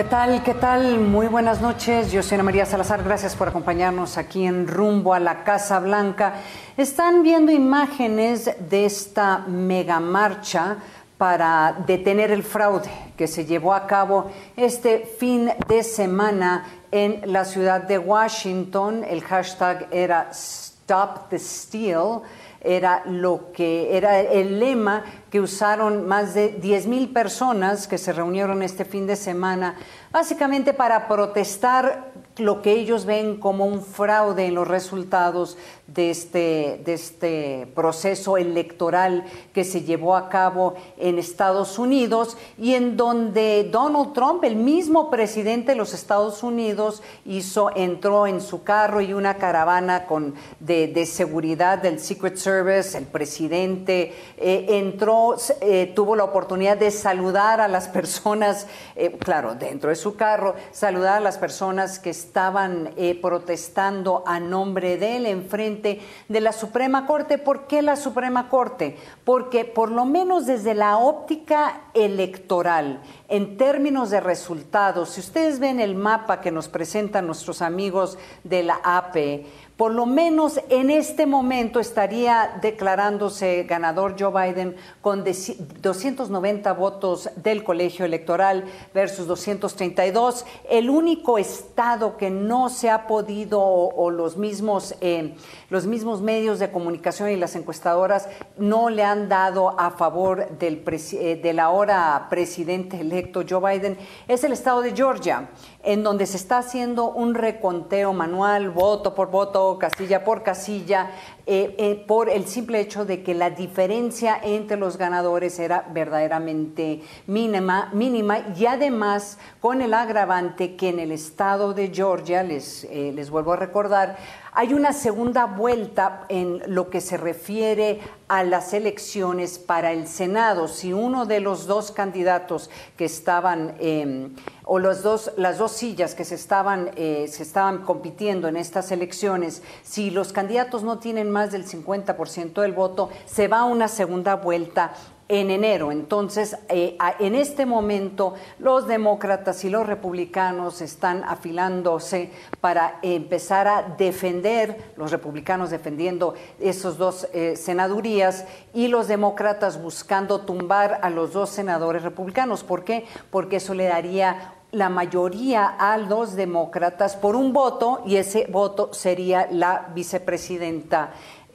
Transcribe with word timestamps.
¿Qué 0.00 0.04
tal? 0.04 0.42
¿Qué 0.42 0.54
tal? 0.54 0.98
Muy 0.98 1.26
buenas 1.26 1.60
noches. 1.60 2.10
Yo 2.10 2.22
soy 2.22 2.36
Ana 2.36 2.44
María 2.44 2.64
Salazar. 2.64 3.04
Gracias 3.04 3.36
por 3.36 3.48
acompañarnos 3.48 4.16
aquí 4.16 4.46
en 4.46 4.66
Rumbo 4.66 5.12
a 5.12 5.20
la 5.20 5.44
Casa 5.44 5.78
Blanca. 5.78 6.36
Están 6.78 7.22
viendo 7.22 7.52
imágenes 7.52 8.50
de 8.70 8.86
esta 8.86 9.40
mega 9.40 10.00
marcha 10.00 10.78
para 11.18 11.84
detener 11.86 12.30
el 12.30 12.42
fraude 12.42 12.88
que 13.14 13.26
se 13.26 13.44
llevó 13.44 13.74
a 13.74 13.86
cabo 13.86 14.30
este 14.56 15.00
fin 15.18 15.50
de 15.68 15.82
semana 15.82 16.64
en 16.90 17.20
la 17.30 17.44
ciudad 17.44 17.82
de 17.82 17.98
Washington. 17.98 19.04
El 19.06 19.20
hashtag 19.20 19.86
era 19.90 20.30
Stop 20.30 21.28
the 21.28 21.38
Steal 21.38 22.22
era 22.60 23.02
lo 23.06 23.52
que 23.52 23.96
era 23.96 24.20
el 24.20 24.60
lema 24.60 25.04
que 25.30 25.40
usaron 25.40 26.06
más 26.06 26.34
de 26.34 26.48
10 26.48 26.86
mil 26.86 27.08
personas 27.10 27.88
que 27.88 27.98
se 27.98 28.12
reunieron 28.12 28.62
este 28.62 28.84
fin 28.84 29.06
de 29.06 29.16
semana, 29.16 29.76
básicamente 30.12 30.74
para 30.74 31.08
protestar 31.08 32.09
lo 32.40 32.62
que 32.62 32.72
ellos 32.72 33.04
ven 33.04 33.36
como 33.36 33.66
un 33.66 33.82
fraude 33.82 34.46
en 34.46 34.54
los 34.54 34.66
resultados 34.68 35.56
de 35.94 36.10
este, 36.10 36.80
de 36.84 36.94
este 36.94 37.68
proceso 37.74 38.36
electoral 38.36 39.24
que 39.52 39.64
se 39.64 39.82
llevó 39.82 40.16
a 40.16 40.28
cabo 40.28 40.74
en 40.98 41.18
Estados 41.18 41.78
Unidos 41.78 42.36
y 42.58 42.74
en 42.74 42.96
donde 42.96 43.68
Donald 43.70 44.12
Trump, 44.12 44.44
el 44.44 44.56
mismo 44.56 45.10
presidente 45.10 45.72
de 45.72 45.76
los 45.76 45.92
Estados 45.92 46.42
Unidos, 46.42 47.02
hizo, 47.24 47.70
entró 47.74 48.26
en 48.26 48.40
su 48.40 48.62
carro 48.62 49.00
y 49.00 49.12
una 49.12 49.34
caravana 49.34 50.06
con, 50.06 50.34
de, 50.60 51.06
seguridad 51.06 51.78
del 51.78 51.98
Secret 51.98 52.36
Service, 52.36 52.96
el 52.96 53.06
presidente 53.06 54.14
eh, 54.36 54.66
entró, 54.68 55.36
eh, 55.60 55.92
tuvo 55.94 56.14
la 56.14 56.24
oportunidad 56.24 56.76
de 56.76 56.90
saludar 56.90 57.60
a 57.60 57.68
las 57.68 57.88
personas, 57.88 58.66
eh, 58.94 59.16
claro, 59.18 59.54
dentro 59.54 59.90
de 59.90 59.96
su 59.96 60.14
carro, 60.14 60.54
saludar 60.70 61.16
a 61.16 61.20
las 61.20 61.38
personas 61.38 61.98
que 61.98 62.10
estaban 62.30 62.90
protestando 63.20 64.22
a 64.24 64.38
nombre 64.38 64.96
de 64.98 65.16
él 65.16 65.26
enfrente 65.26 66.00
de 66.28 66.40
la 66.40 66.52
Suprema 66.52 67.04
Corte. 67.04 67.38
¿Por 67.38 67.66
qué 67.66 67.82
la 67.82 67.96
Suprema 67.96 68.48
Corte? 68.48 68.96
Porque 69.24 69.64
por 69.64 69.90
lo 69.90 70.04
menos 70.04 70.46
desde 70.46 70.74
la 70.74 70.98
óptica 70.98 71.89
electoral, 71.94 73.02
en 73.28 73.56
términos 73.56 74.10
de 74.10 74.20
resultados, 74.20 75.10
si 75.10 75.20
ustedes 75.20 75.58
ven 75.58 75.80
el 75.80 75.94
mapa 75.94 76.40
que 76.40 76.50
nos 76.50 76.68
presentan 76.68 77.26
nuestros 77.26 77.62
amigos 77.62 78.18
de 78.44 78.62
la 78.62 78.80
APE, 78.82 79.46
por 79.80 79.94
lo 79.94 80.04
menos 80.04 80.60
en 80.68 80.90
este 80.90 81.24
momento 81.24 81.80
estaría 81.80 82.58
declarándose 82.60 83.62
ganador 83.62 84.14
Joe 84.18 84.30
Biden 84.30 84.76
con 85.00 85.24
290 85.24 86.72
votos 86.74 87.30
del 87.36 87.64
colegio 87.64 88.04
electoral 88.04 88.66
versus 88.92 89.26
232. 89.26 90.44
El 90.68 90.90
único 90.90 91.38
estado 91.38 92.18
que 92.18 92.28
no 92.28 92.68
se 92.68 92.90
ha 92.90 93.06
podido 93.06 93.62
o, 93.62 94.10
los 94.10 94.36
mismos 94.36 94.94
eh, 95.00 95.34
los 95.70 95.86
mismos 95.86 96.20
medios 96.20 96.58
de 96.58 96.70
comunicación 96.70 97.30
y 97.30 97.36
las 97.36 97.54
encuestadoras 97.54 98.28
no 98.58 98.90
le 98.90 99.04
han 99.04 99.28
dado 99.28 99.78
a 99.78 99.92
favor 99.92 100.58
del, 100.58 100.82
eh, 101.12 101.40
del 101.40 101.58
ahora 101.80 102.26
presidente 102.28 103.00
electo 103.00 103.42
Joe 103.48 103.72
Biden 103.72 103.96
es 104.28 104.44
el 104.44 104.52
estado 104.52 104.82
de 104.82 104.92
Georgia 104.92 105.48
en 105.82 106.02
donde 106.02 106.26
se 106.26 106.36
está 106.36 106.58
haciendo 106.58 107.10
un 107.10 107.34
reconteo 107.34 108.12
manual, 108.12 108.70
voto 108.70 109.14
por 109.14 109.30
voto, 109.30 109.78
casilla 109.78 110.24
por 110.24 110.42
casilla, 110.42 111.10
eh, 111.46 111.74
eh, 111.78 112.04
por 112.06 112.28
el 112.28 112.46
simple 112.46 112.80
hecho 112.80 113.04
de 113.04 113.22
que 113.22 113.34
la 113.34 113.50
diferencia 113.50 114.38
entre 114.42 114.76
los 114.76 114.98
ganadores 114.98 115.58
era 115.58 115.86
verdaderamente 115.92 117.02
mínima, 117.26 117.90
mínima 117.92 118.40
y 118.56 118.66
además 118.66 119.38
con 119.60 119.80
el 119.80 119.94
agravante 119.94 120.76
que 120.76 120.90
en 120.90 120.98
el 121.00 121.12
estado 121.12 121.72
de 121.72 121.88
Georgia, 121.88 122.42
les, 122.42 122.84
eh, 122.84 123.12
les 123.14 123.30
vuelvo 123.30 123.54
a 123.54 123.56
recordar, 123.56 124.16
hay 124.52 124.74
una 124.74 124.92
segunda 124.92 125.46
vuelta 125.46 126.24
en 126.28 126.62
lo 126.66 126.90
que 126.90 127.00
se 127.00 127.16
refiere 127.16 128.00
a 128.28 128.42
las 128.42 128.72
elecciones 128.74 129.58
para 129.58 129.92
el 129.92 130.06
Senado. 130.06 130.68
Si 130.68 130.92
uno 130.92 131.24
de 131.24 131.40
los 131.40 131.66
dos 131.66 131.92
candidatos 131.92 132.70
que 132.96 133.04
estaban, 133.04 133.76
em, 133.78 134.34
o 134.72 134.78
los 134.78 135.02
dos, 135.02 135.32
las 135.36 135.58
dos 135.58 135.72
sillas 135.72 136.14
que 136.14 136.24
se 136.24 136.36
estaban, 136.36 136.92
eh, 136.94 137.26
se 137.26 137.42
estaban 137.42 137.78
compitiendo 137.78 138.46
en 138.46 138.54
estas 138.54 138.92
elecciones, 138.92 139.64
si 139.82 140.12
los 140.12 140.32
candidatos 140.32 140.84
no 140.84 141.00
tienen 141.00 141.28
más 141.28 141.50
del 141.50 141.66
50% 141.66 142.62
del 142.62 142.70
voto, 142.70 143.10
se 143.26 143.48
va 143.48 143.58
a 143.58 143.64
una 143.64 143.88
segunda 143.88 144.36
vuelta 144.36 144.92
en 145.26 145.50
enero. 145.50 145.90
Entonces, 145.90 146.56
eh, 146.68 146.96
en 147.18 147.34
este 147.34 147.66
momento, 147.66 148.34
los 148.60 148.86
demócratas 148.86 149.64
y 149.64 149.70
los 149.70 149.88
republicanos 149.88 150.80
están 150.80 151.24
afilándose 151.24 152.30
para 152.60 153.00
empezar 153.02 153.66
a 153.66 153.94
defender, 153.98 154.92
los 154.96 155.10
republicanos 155.10 155.70
defendiendo 155.70 156.34
esos 156.60 156.96
dos 156.96 157.26
eh, 157.32 157.56
senadurías 157.56 158.44
y 158.72 158.86
los 158.86 159.08
demócratas 159.08 159.82
buscando 159.82 160.42
tumbar 160.42 161.00
a 161.02 161.10
los 161.10 161.32
dos 161.32 161.50
senadores 161.50 162.04
republicanos. 162.04 162.62
¿Por 162.62 162.84
qué? 162.84 163.04
Porque 163.30 163.56
eso 163.56 163.74
le 163.74 163.84
daría 163.84 164.54
la 164.72 164.88
mayoría 164.88 165.66
a 165.66 165.96
los 165.98 166.36
demócratas 166.36 167.16
por 167.16 167.36
un 167.36 167.52
voto 167.52 168.02
y 168.06 168.16
ese 168.16 168.46
voto 168.50 168.92
sería 168.92 169.48
la 169.50 169.90
vicepresidenta 169.94 171.12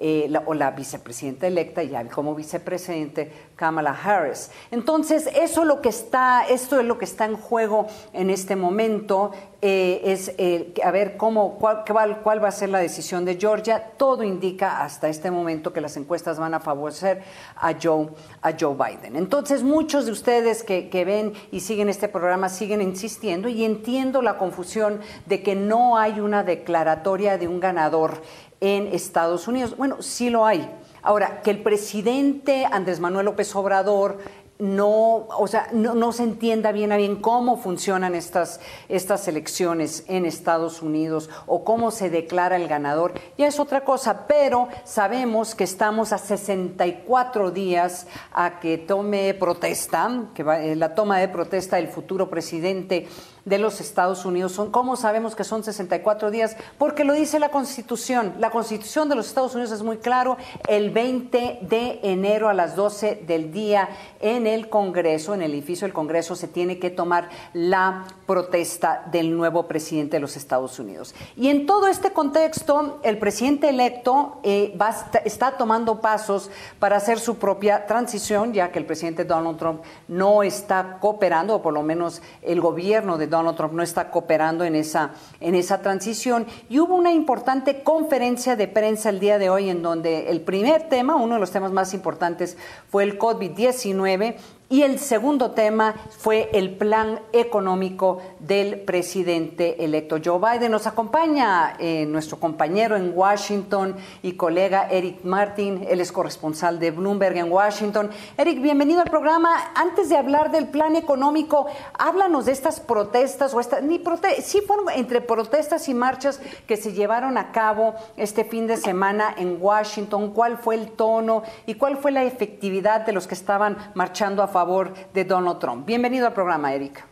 eh, 0.08 0.32
o 0.46 0.54
la 0.54 0.70
vicepresidenta 0.70 1.48
electa 1.48 1.82
ya 1.82 2.08
como 2.08 2.36
vicepresidente 2.36 3.32
Kamala 3.56 3.90
Harris. 3.92 4.52
Entonces, 4.70 5.28
eso 5.34 5.66
lo 5.66 5.82
que 5.82 5.90
está, 5.90 6.46
esto 6.48 6.80
es 6.80 6.86
lo 6.86 7.00
que 7.00 7.06
está 7.06 7.26
en 7.26 7.36
juego 7.36 7.88
en 8.14 8.30
este 8.30 8.56
momento, 8.56 9.32
eh, 9.64 10.02
es 10.04 10.32
eh, 10.38 10.76
a 10.84 10.92
ver 10.92 11.18
cómo, 11.18 11.58
cuál, 11.58 11.84
cuál, 12.22 12.44
va 12.44 12.50
a 12.50 12.52
ser 12.52 12.70
la 12.70 12.78
decisión 12.78 13.26
de 13.26 13.38
Georgia. 13.38 13.94
Todo 13.98 14.24
indica 14.24 14.84
hasta 14.84 15.10
este 15.10 15.32
momento 15.32 15.74
que 15.74 15.82
las 15.82 15.98
encuestas 15.98 16.38
van 16.38 16.54
a 16.54 16.60
favorecer 16.60 17.24
a 17.56 17.74
Joe, 17.82 18.10
a 18.44 18.54
Joe 18.60 18.76
Biden. 18.76 19.16
Entonces, 19.16 19.64
muchos 19.64 20.06
de 20.06 20.12
ustedes 20.12 20.64
que 20.64 21.04
ven 21.04 21.34
y 21.52 21.62
siguen 21.62 21.90
este 21.90 22.10
programa 22.10 22.50
siguen 22.50 22.84
insistiendo 22.84 23.50
y 23.50 23.64
entiendo 23.64 24.22
la 24.22 24.38
confusión 24.38 25.00
de 25.26 25.42
que 25.42 25.56
no 25.56 25.98
hay 25.98 26.20
una 26.20 26.44
declaratoria 26.44 27.40
de 27.40 27.48
un 27.48 27.60
ganador 27.60 28.22
en 28.66 28.88
Estados 28.88 29.48
Unidos. 29.48 29.78
Bueno, 29.78 30.02
sí 30.02 30.32
lo 30.32 30.46
hay. 30.46 30.68
Ahora, 31.04 31.42
que 31.44 31.52
el 31.52 31.62
presidente 31.62 32.66
Andrés 32.66 33.00
Manuel 33.00 33.26
López 33.26 33.56
Obrador 33.56 34.18
no, 34.58 35.28
o 35.38 35.48
sea, 35.48 35.68
no, 35.74 36.12
se 36.14 36.24
entienda 36.24 36.72
bien 36.72 36.94
a 36.94 36.98
bien 36.98 37.18
cómo 37.18 37.58
funcionan 37.58 38.16
estas, 38.16 38.62
estas 38.88 39.28
elecciones 39.28 40.06
en 40.08 40.26
Estados 40.26 40.82
Unidos 40.82 41.30
o 41.46 41.66
cómo 41.66 41.92
se 41.92 42.10
declara 42.10 42.56
el 42.56 42.70
ganador, 42.70 43.14
ya 43.38 43.48
es 43.48 43.60
otra 43.60 43.84
cosa, 43.84 44.26
pero 44.28 44.70
sabemos 44.86 45.56
que 45.56 45.66
estamos 45.66 46.14
a 46.14 46.18
64 46.18 47.52
días 47.52 48.08
a 48.32 48.62
que 48.62 48.78
tome 48.78 49.34
protesta, 49.34 50.30
que 50.34 50.44
va, 50.44 50.62
eh, 50.62 50.78
la 50.78 50.96
toma 50.96 51.20
de 51.20 51.28
protesta 51.28 51.76
del 51.76 51.90
futuro 51.90 52.30
presidente 52.30 53.08
de 53.46 53.60
los 53.60 53.80
Estados 53.80 54.26
Unidos. 54.26 54.54
Son, 54.54 54.72
¿Cómo 54.72 54.96
sabemos 54.96 55.36
que 55.36 55.44
son 55.44 55.64
64 55.64 56.32
días? 56.32 56.58
Porque 56.80 57.04
lo 57.04 57.14
dice 57.14 57.40
la 57.40 57.50
Constitución. 57.50 58.34
La 58.40 58.50
Constitución 58.50 59.08
de 59.08 59.16
los 59.16 59.28
Estados 59.28 59.54
Unidos 59.54 59.72
es 59.72 59.84
muy 59.84 59.98
claro. 59.98 60.38
El 60.68 60.90
20 60.90 61.60
de 61.62 62.00
enero 62.04 62.50
a 62.50 62.54
las 62.54 62.76
12 62.76 63.24
del 63.28 63.52
día 63.52 63.90
en 64.20 64.48
el 64.48 64.68
Congreso, 64.68 65.36
en 65.36 65.44
el 65.44 65.54
edificio 65.54 65.86
del 65.86 65.94
Congreso, 65.94 66.36
se 66.36 66.48
tiene 66.48 66.80
que 66.80 66.90
tomar 66.90 67.30
la 67.54 68.06
protesta 68.26 69.04
del 69.12 69.36
nuevo 69.38 69.68
presidente 69.68 70.18
de 70.18 70.22
los 70.22 70.36
Estados 70.36 70.80
Unidos. 70.80 71.14
Y 71.38 71.50
en 71.50 71.68
todo 71.68 71.88
este 71.88 72.12
contexto, 72.12 73.00
el 73.04 73.20
presidente 73.20 73.70
electo 73.70 74.40
eh, 74.42 74.76
está 75.24 75.52
tomando 75.58 76.02
pasos 76.02 76.50
para 76.80 76.98
hacer 76.98 77.20
su 77.20 77.38
propia 77.38 77.86
transición, 77.86 78.54
ya 78.54 78.72
que 78.72 78.80
el 78.80 78.86
presidente 78.86 79.24
Donald 79.24 79.60
Trump 79.60 79.82
no 80.08 80.42
está 80.42 80.98
cooperando, 81.00 81.56
o 81.56 81.62
por 81.62 81.74
lo 81.74 81.84
menos 81.84 82.24
el 82.42 82.60
gobierno 82.60 83.18
de 83.18 83.28
Donald 83.28 83.35
Trump 83.56 83.74
no 83.74 83.84
está 83.84 84.10
cooperando 84.10 84.64
en 84.64 84.76
esa, 84.76 85.12
en 85.40 85.56
esa 85.56 85.82
transición. 85.82 86.46
Y 86.70 86.80
hubo 86.80 86.96
una 86.96 87.12
importante 87.12 87.84
conferencia 87.84 88.56
de 88.56 88.68
prensa 88.68 89.10
el 89.10 89.20
día 89.20 89.38
de 89.38 89.50
hoy 89.50 89.70
en 89.70 89.82
donde 89.82 90.30
el 90.30 90.42
primer 90.42 90.90
tema, 90.90 91.16
uno 91.16 91.36
de 91.36 91.40
los 91.40 91.52
temas 91.52 91.72
más 91.72 91.94
importantes, 91.94 92.58
fue 92.90 93.04
el 93.04 93.20
COVID-19 93.20 94.36
y 94.68 94.82
el 94.82 95.00
segundo 95.00 95.52
tema 95.52 95.96
fue 96.10 96.50
el 96.54 96.72
plan 96.76 97.20
económico 97.34 98.22
del 98.40 98.80
presidente 98.82 99.84
electo 99.84 100.18
Joe 100.24 100.40
Biden. 100.40 100.72
Nos 100.72 100.88
acompaña 100.88 101.76
eh, 101.78 102.06
nuestro 102.08 102.40
compañero 102.40 102.96
en 102.96 103.12
Washington 103.16 103.96
y 104.24 104.34
colega 104.34 104.88
Eric 104.90 105.24
Martin, 105.24 105.86
él 105.88 106.02
es 106.02 106.12
corresponsal 106.12 106.80
de 106.80 106.92
Bloomberg 106.92 107.38
en 107.38 107.52
Washington. 107.52 108.10
Eric, 108.38 108.62
bienvenido 108.62 109.02
al 109.02 109.10
programa. 109.10 109.72
Antes 109.76 110.10
de 110.10 110.18
hablar 110.18 110.52
del 110.52 110.68
plan 110.68 110.96
económico, 110.96 111.68
háblanos 111.98 112.46
de 112.46 112.52
estas 112.52 112.80
protestas 112.80 113.54
o 113.54 113.60
estas, 113.60 113.84
ni 113.84 114.00
protestas, 114.00 114.46
sí 114.46 114.62
fueron 114.62 114.90
entre 114.90 115.22
protestas 115.22 115.88
y 115.90 115.94
marchas 115.94 116.42
que 116.68 116.78
se 116.78 116.94
llevaron 116.94 117.38
a 117.38 117.52
cabo 117.52 117.94
este 118.18 118.44
fin 118.44 118.66
de 118.66 118.78
semana 118.78 119.34
en 119.38 119.58
Washington. 119.60 120.32
¿Cuál 120.32 120.58
fue 120.58 120.76
el 120.76 120.92
tono 120.92 121.44
y 121.68 121.76
cuál 121.76 121.98
fue 121.98 122.12
la 122.12 122.24
efectividad 122.24 123.06
de 123.06 123.14
los 123.14 123.28
que 123.28 123.36
estaban 123.36 123.78
marchando 123.94 124.42
a 124.42 124.55
favor 124.56 124.94
de 125.14 125.26
Donald 125.26 125.60
Trump. 125.60 125.86
Bienvenido 125.86 126.28
al 126.28 126.34
programa, 126.34 126.74
Erika. 126.74 127.06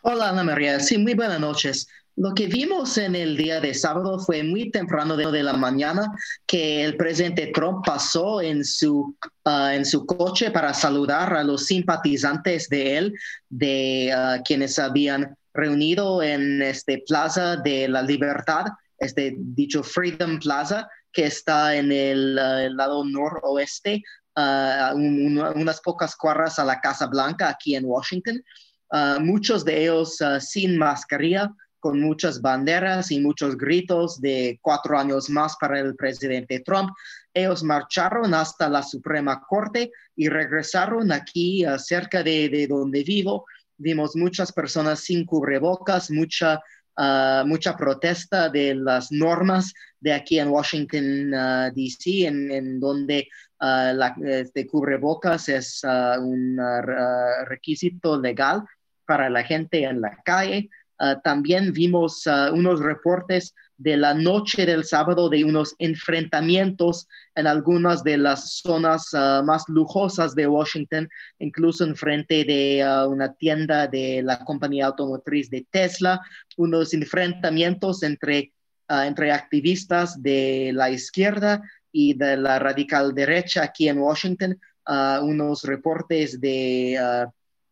Hola 0.00 0.30
Ana 0.30 0.42
María, 0.42 0.80
sí, 0.80 0.96
muy 0.96 1.12
buenas 1.12 1.38
noches. 1.38 1.86
Lo 2.16 2.32
que 2.32 2.46
vimos 2.46 2.96
en 2.96 3.14
el 3.14 3.36
día 3.36 3.60
de 3.60 3.74
sábado 3.74 4.18
fue 4.18 4.42
muy 4.42 4.70
temprano 4.70 5.14
de, 5.14 5.42
la 5.42 5.52
mañana 5.52 6.10
que 6.46 6.82
el 6.82 6.96
presidente 6.96 7.52
Trump 7.54 7.84
pasó 7.84 8.40
en 8.40 8.64
su, 8.64 9.14
ah, 9.44 9.74
en 9.74 9.84
su 9.84 10.06
coche 10.06 10.50
para 10.50 10.72
saludar 10.72 11.34
a 11.34 11.44
los 11.44 11.66
simpatizantes 11.66 12.70
de 12.70 12.96
él, 12.96 13.14
de 13.50 14.14
ah, 14.16 14.38
quienes 14.42 14.78
habían 14.78 15.36
reunido 15.52 16.22
en 16.22 16.62
este 16.62 17.04
Plaza 17.06 17.56
de 17.56 17.88
la 17.88 18.00
Libertad, 18.00 18.64
este 18.98 19.34
dicho 19.36 19.82
Freedom 19.82 20.38
Plaza, 20.38 20.88
que 21.12 21.26
está 21.26 21.76
en 21.76 21.92
el, 21.92 22.38
ah, 22.38 22.70
lado 22.70 23.04
noroeste, 23.04 24.02
unas 24.36 25.80
pocas 25.80 26.14
cuadras 26.16 26.58
a 26.58 26.64
la 26.64 26.80
Casa 26.80 27.06
Blanca 27.06 27.48
aquí 27.48 27.74
en 27.74 27.84
Washington. 27.84 28.42
muchos 29.20 29.64
de 29.64 29.82
ellos 29.82 30.18
sin 30.40 30.78
mascarilla 30.78 31.50
con 31.86 32.00
muchas 32.00 32.40
banderas 32.40 33.12
y 33.12 33.20
muchos 33.20 33.56
gritos 33.56 34.20
de 34.20 34.58
cuatro 34.60 34.98
años 34.98 35.30
más 35.30 35.56
para 35.60 35.78
el 35.78 35.94
presidente 35.94 36.58
Trump. 36.58 36.90
Ellos 37.32 37.62
marcharon 37.62 38.34
hasta 38.34 38.68
la 38.68 38.82
Suprema 38.82 39.40
Corte 39.48 39.92
y 40.16 40.28
regresaron 40.28 41.12
aquí 41.12 41.64
cerca 41.78 42.24
de, 42.24 42.66
donde 42.68 43.04
vivo. 43.04 43.44
Vimos 43.76 44.16
muchas 44.16 44.50
personas 44.50 44.98
sin 45.00 45.24
cubrebocas, 45.24 46.10
mucha, 46.10 46.60
ah, 46.96 47.44
mucha 47.46 47.76
protesta 47.76 48.48
de 48.48 48.74
las 48.74 49.12
normas 49.12 49.72
de 50.00 50.12
aquí 50.12 50.40
en 50.40 50.48
Washington, 50.48 51.34
ah, 51.34 51.70
D.C., 51.72 52.26
en, 52.26 52.80
donde 52.80 53.28
uh, 53.60 53.94
la, 53.94 54.14
este 54.24 54.66
cubrebocas 54.66 55.48
es 55.48 55.82
un 55.84 56.58
requisito 57.46 58.20
legal 58.20 58.62
para 59.06 59.30
la 59.30 59.42
gente 59.44 59.84
en 59.84 60.00
la 60.00 60.16
calle. 60.24 60.68
También 61.22 61.72
vimos 61.74 62.26
unos 62.26 62.80
reportes 62.80 63.54
de 63.78 63.96
la 63.96 64.14
noche 64.14 64.64
del 64.64 64.84
sábado 64.84 65.28
de 65.28 65.44
unos 65.44 65.74
enfrentamientos 65.78 67.06
en 67.34 67.46
algunas 67.46 68.02
de 68.02 68.16
las 68.16 68.60
zonas 68.60 69.10
más 69.44 69.64
lujosas 69.68 70.34
de 70.34 70.46
Washington, 70.46 71.08
incluso 71.38 71.84
en 71.84 71.96
frente 71.96 72.44
de 72.44 72.82
una 73.08 73.34
tienda 73.34 73.86
de 73.86 74.22
la 74.22 74.38
compañía 74.44 74.86
automotriz 74.86 75.50
de 75.50 75.66
Tesla, 75.70 76.20
unos 76.56 76.94
enfrentamientos 76.94 78.02
entre, 78.02 78.52
entre 78.88 79.32
activistas 79.32 80.22
de 80.22 80.70
la 80.74 80.90
izquierda 80.90 81.62
y 81.96 82.14
de 82.14 82.36
la 82.36 82.58
radical 82.58 83.14
derecha 83.14 83.62
aquí 83.62 83.88
en 83.88 83.98
Washington, 83.98 84.60
unos 85.22 85.64
reportes 85.64 86.40
de 86.40 86.98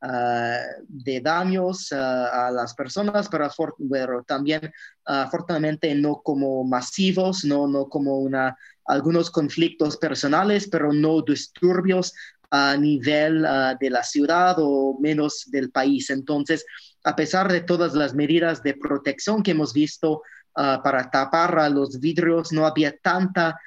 Ah, 0.07 0.61
de 0.87 1.19
daños 1.23 1.91
ah, 1.91 2.49
a 2.49 2.51
las 2.51 2.75
personas, 2.75 3.27
pero, 3.31 4.23
también 4.25 4.67
uh, 5.09 5.25
afortunadamente 5.25 5.95
no 5.95 6.21
como 6.23 6.63
masivos, 6.63 7.43
no, 7.43 7.67
no 7.67 7.89
como 7.89 8.19
una, 8.19 8.55
algunos 8.85 9.31
conflictos 9.31 9.97
personales, 9.97 10.69
pero 10.71 10.93
no 10.93 11.23
disturbios 11.23 12.13
a 12.51 12.77
nivel 12.77 13.47
de 13.81 13.91
la 13.91 14.03
ciudad 14.03 14.57
o 14.59 14.99
menos 15.01 15.45
del 15.47 15.71
país. 15.71 16.11
Entonces, 16.11 16.67
a 17.03 17.17
pesar 17.17 17.51
de 17.51 17.63
todas 17.63 17.95
las 17.95 18.13
medidas 18.13 18.63
de 18.63 18.75
protección 18.75 19.43
que 19.43 19.53
hemos 19.53 19.73
visto 19.73 20.23
para 20.53 21.11
tapar 21.11 21.73
los 21.73 21.99
vidrios, 21.99 22.53
no 22.53 22.67
había 22.67 22.95
tanta, 22.99 23.59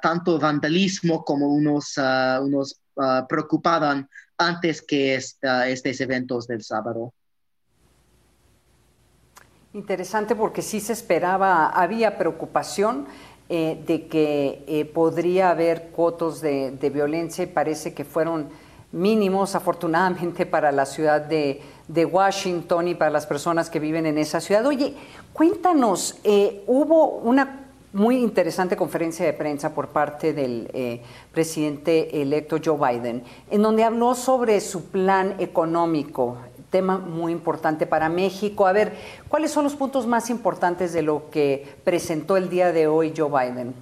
tanto 0.00 0.38
vandalismo 0.38 1.24
como 1.24 1.48
unos, 1.48 1.94
unos 2.40 2.80
preocupaban 3.28 4.08
antes 4.36 4.82
que 4.82 5.14
estos 5.14 6.00
eventos 6.00 6.46
del 6.46 6.62
sábado. 6.62 7.12
Interesante 9.74 10.34
porque 10.34 10.62
sí 10.62 10.80
se 10.80 10.92
esperaba, 10.92 11.68
había 11.68 12.16
preocupación 12.16 13.06
eh, 13.50 13.82
de 13.86 14.08
que 14.08 14.64
eh, 14.66 14.84
podría 14.86 15.50
haber 15.50 15.90
cotos 15.90 16.40
de, 16.40 16.90
violencia 16.92 17.44
y 17.44 17.48
parece 17.48 17.92
que 17.92 18.04
fueron 18.04 18.48
mínimos, 18.92 19.54
afortunadamente, 19.54 20.46
para 20.54 20.72
la 20.72 20.86
ciudad 20.86 21.20
de, 21.20 21.62
Washington 21.88 22.88
y 22.88 22.94
para 22.94 23.10
las 23.10 23.26
personas 23.26 23.70
que 23.70 23.78
viven 23.78 24.06
en 24.06 24.18
esa 24.18 24.40
ciudad. 24.40 24.66
Oye, 24.66 24.94
cuéntanos, 25.32 26.16
eh, 26.24 26.62
hubo 26.66 27.18
una 27.18 27.67
muy 27.92 28.16
interesante 28.18 28.76
conferencia 28.76 29.24
de 29.24 29.32
prensa 29.32 29.74
por 29.74 29.88
parte 29.88 30.32
del 30.32 30.70
eh, 30.74 31.00
presidente 31.32 32.20
electo 32.20 32.58
Joe 32.62 32.76
Biden, 32.76 33.22
en 33.50 33.62
donde 33.62 33.84
habló 33.84 34.14
sobre 34.14 34.60
su 34.60 34.86
plan 34.86 35.36
económico, 35.38 36.36
tema 36.70 36.98
muy 36.98 37.32
importante 37.32 37.86
para 37.86 38.08
México. 38.08 38.66
A 38.66 38.72
ver, 38.72 38.92
¿cuáles 39.28 39.50
son 39.50 39.64
los 39.64 39.74
puntos 39.74 40.06
más 40.06 40.28
importantes 40.30 40.92
de 40.92 41.02
lo 41.02 41.30
que 41.30 41.66
presentó 41.84 42.36
el 42.36 42.50
día 42.50 42.72
de 42.72 42.86
hoy 42.86 43.14
Joe 43.16 43.30
Biden? 43.30 43.74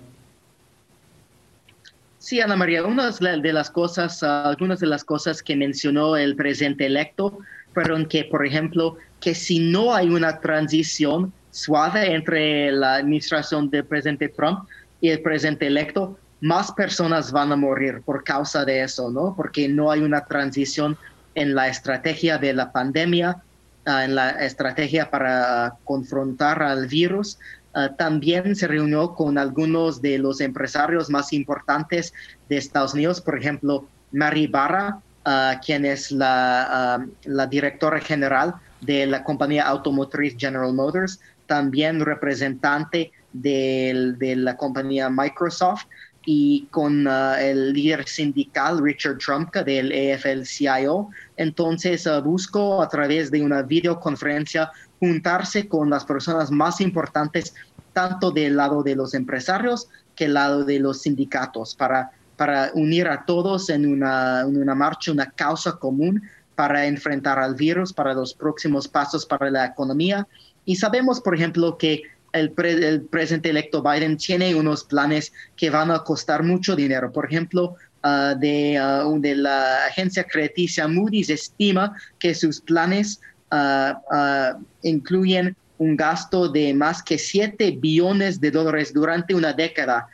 Sí, 2.19 2.41
Ana 2.41 2.57
María, 2.57 2.85
una 2.85 3.11
de 3.11 3.53
las 3.53 3.71
cosas, 3.71 4.23
algunas 4.23 4.81
de 4.81 4.87
las 4.87 5.05
cosas 5.05 5.43
que 5.43 5.55
mencionó 5.55 6.17
el 6.17 6.35
presidente 6.35 6.87
electo 6.87 7.39
fueron 7.73 8.07
que, 8.07 8.25
por 8.25 8.45
ejemplo, 8.45 8.97
que 9.21 9.35
si 9.35 9.61
no 9.61 9.95
hay 9.95 10.09
una 10.09 10.41
transición 10.41 11.33
suave 11.57 12.15
entre 12.15 12.71
la 12.71 12.97
administración 12.97 13.71
del 13.71 13.87
presidente 13.87 14.29
Trump 14.29 14.69
y 15.01 15.09
el 15.09 15.23
presidente 15.23 15.67
electo, 15.67 16.19
más 16.41 16.71
personas 16.73 17.33
van 17.33 17.51
a 17.51 17.57
morir 17.57 18.03
por 18.05 18.23
causa 18.23 18.65
de 18.67 18.83
eso, 18.83 19.11
¿no? 19.11 19.35
Porque 19.35 19.67
no 19.67 19.91
hay 19.91 20.01
una 20.01 20.27
transición 20.27 20.99
en 21.35 21.55
la 21.55 21.69
estrategia 21.69 22.37
de 22.37 22.53
la 22.53 22.73
pandemia, 22.73 23.43
ah, 23.87 24.05
en 24.05 24.15
la 24.15 24.31
estrategia 24.45 25.11
para 25.11 25.77
confrontar 25.85 26.63
al 26.63 26.89
virus. 26.89 27.39
Ah, 27.73 27.89
también 27.97 28.55
se 28.55 28.69
reunió 28.69 29.15
con 29.15 29.39
algunos 29.39 30.03
de 30.03 30.19
los 30.19 30.43
empresarios 30.43 31.09
más 31.09 31.33
importantes 31.33 32.13
de 32.51 32.59
Estados 32.59 32.93
Unidos, 32.93 33.23
por 33.23 33.39
ejemplo, 33.39 33.89
Mary 34.13 34.47
Barra, 34.47 34.99
ah, 35.25 35.59
quien 35.65 35.87
es 35.87 36.11
la, 36.11 37.07
la 37.25 37.47
directora 37.47 37.99
general 37.99 38.57
de 38.83 39.07
la 39.07 39.25
compañía 39.25 39.67
automotriz 39.67 40.37
General 40.39 40.73
Motors, 40.75 41.19
también 41.47 42.01
representante 42.01 43.13
de 43.33 44.35
la 44.37 44.57
compañía 44.57 45.11
Microsoft 45.11 45.85
y 46.27 46.67
con 46.73 47.07
uh, 47.07 47.35
el 47.39 47.73
líder 47.73 48.07
sindical 48.07 48.83
Richard 48.83 49.19
Trumka 49.19 49.63
del 49.63 49.93
AFL-CIO. 49.93 51.09
Entonces 51.37 52.05
uh, 52.07 52.21
busco 52.21 52.83
a 52.83 52.89
través 52.89 53.31
de 53.31 53.43
una 53.43 53.63
videoconferencia 53.63 54.71
juntarse 54.99 55.69
con 55.69 55.89
las 55.89 56.05
personas 56.05 56.51
más 56.51 56.81
importantes, 56.81 57.55
tanto 57.93 58.33
del 58.33 58.57
lado 58.57 58.83
de 58.83 58.97
los 58.97 59.15
empresarios 59.15 59.89
que 60.17 60.25
del 60.25 60.35
lado 60.35 60.65
de 60.65 60.81
los 60.81 61.03
sindicatos, 61.03 61.77
para, 61.77 62.11
para 62.37 62.71
unir 62.75 63.07
a 63.07 63.25
todos 63.25 63.71
en 63.71 63.87
una, 63.87 64.41
en 64.41 64.61
una 64.61 64.75
marcha, 64.75 65.13
una 65.13 65.31
causa 65.31 65.77
común 65.77 66.23
para 66.57 66.87
enfrentar 66.87 67.39
al 67.39 67.55
virus, 67.55 67.93
para 67.93 68.15
los 68.15 68.35
próximos 68.35 68.89
pasos 68.89 69.25
para 69.27 69.51
la 69.51 69.67
economía 69.67 70.27
y 70.67 70.77
sabemos, 70.77 71.21
por 71.21 71.35
ejemplo, 71.35 71.79
que 71.79 72.03
el, 72.33 72.53
presidente 72.53 73.51
electo 73.51 73.83
Biden 73.83 74.17
tiene 74.17 74.55
unos 74.55 74.85
planes 74.85 75.33
que 75.57 75.71
van 75.71 75.91
a 75.91 76.01
costar 76.01 76.43
mucho 76.43 76.77
dinero. 76.77 77.11
Por 77.11 77.25
ejemplo, 77.25 77.77
ah, 78.03 78.35
de, 78.39 78.79
de, 79.21 79.37
la 79.37 79.87
agencia 79.87 80.25
crediticia 80.25 80.87
Moody's 80.87 81.31
estima 81.31 81.97
que 82.19 82.35
sus 82.35 82.61
planes 82.61 83.21
ah, 83.51 84.59
incluyen 84.83 85.57
un 85.79 85.97
gasto 85.97 86.49
de 86.49 86.75
más 86.75 87.03
que 87.03 87.17
7 87.17 87.79
billones 87.81 88.41
de 88.41 88.51
dólares 88.51 88.93
durante 88.93 89.35
una 89.35 89.53
década, 89.53 90.09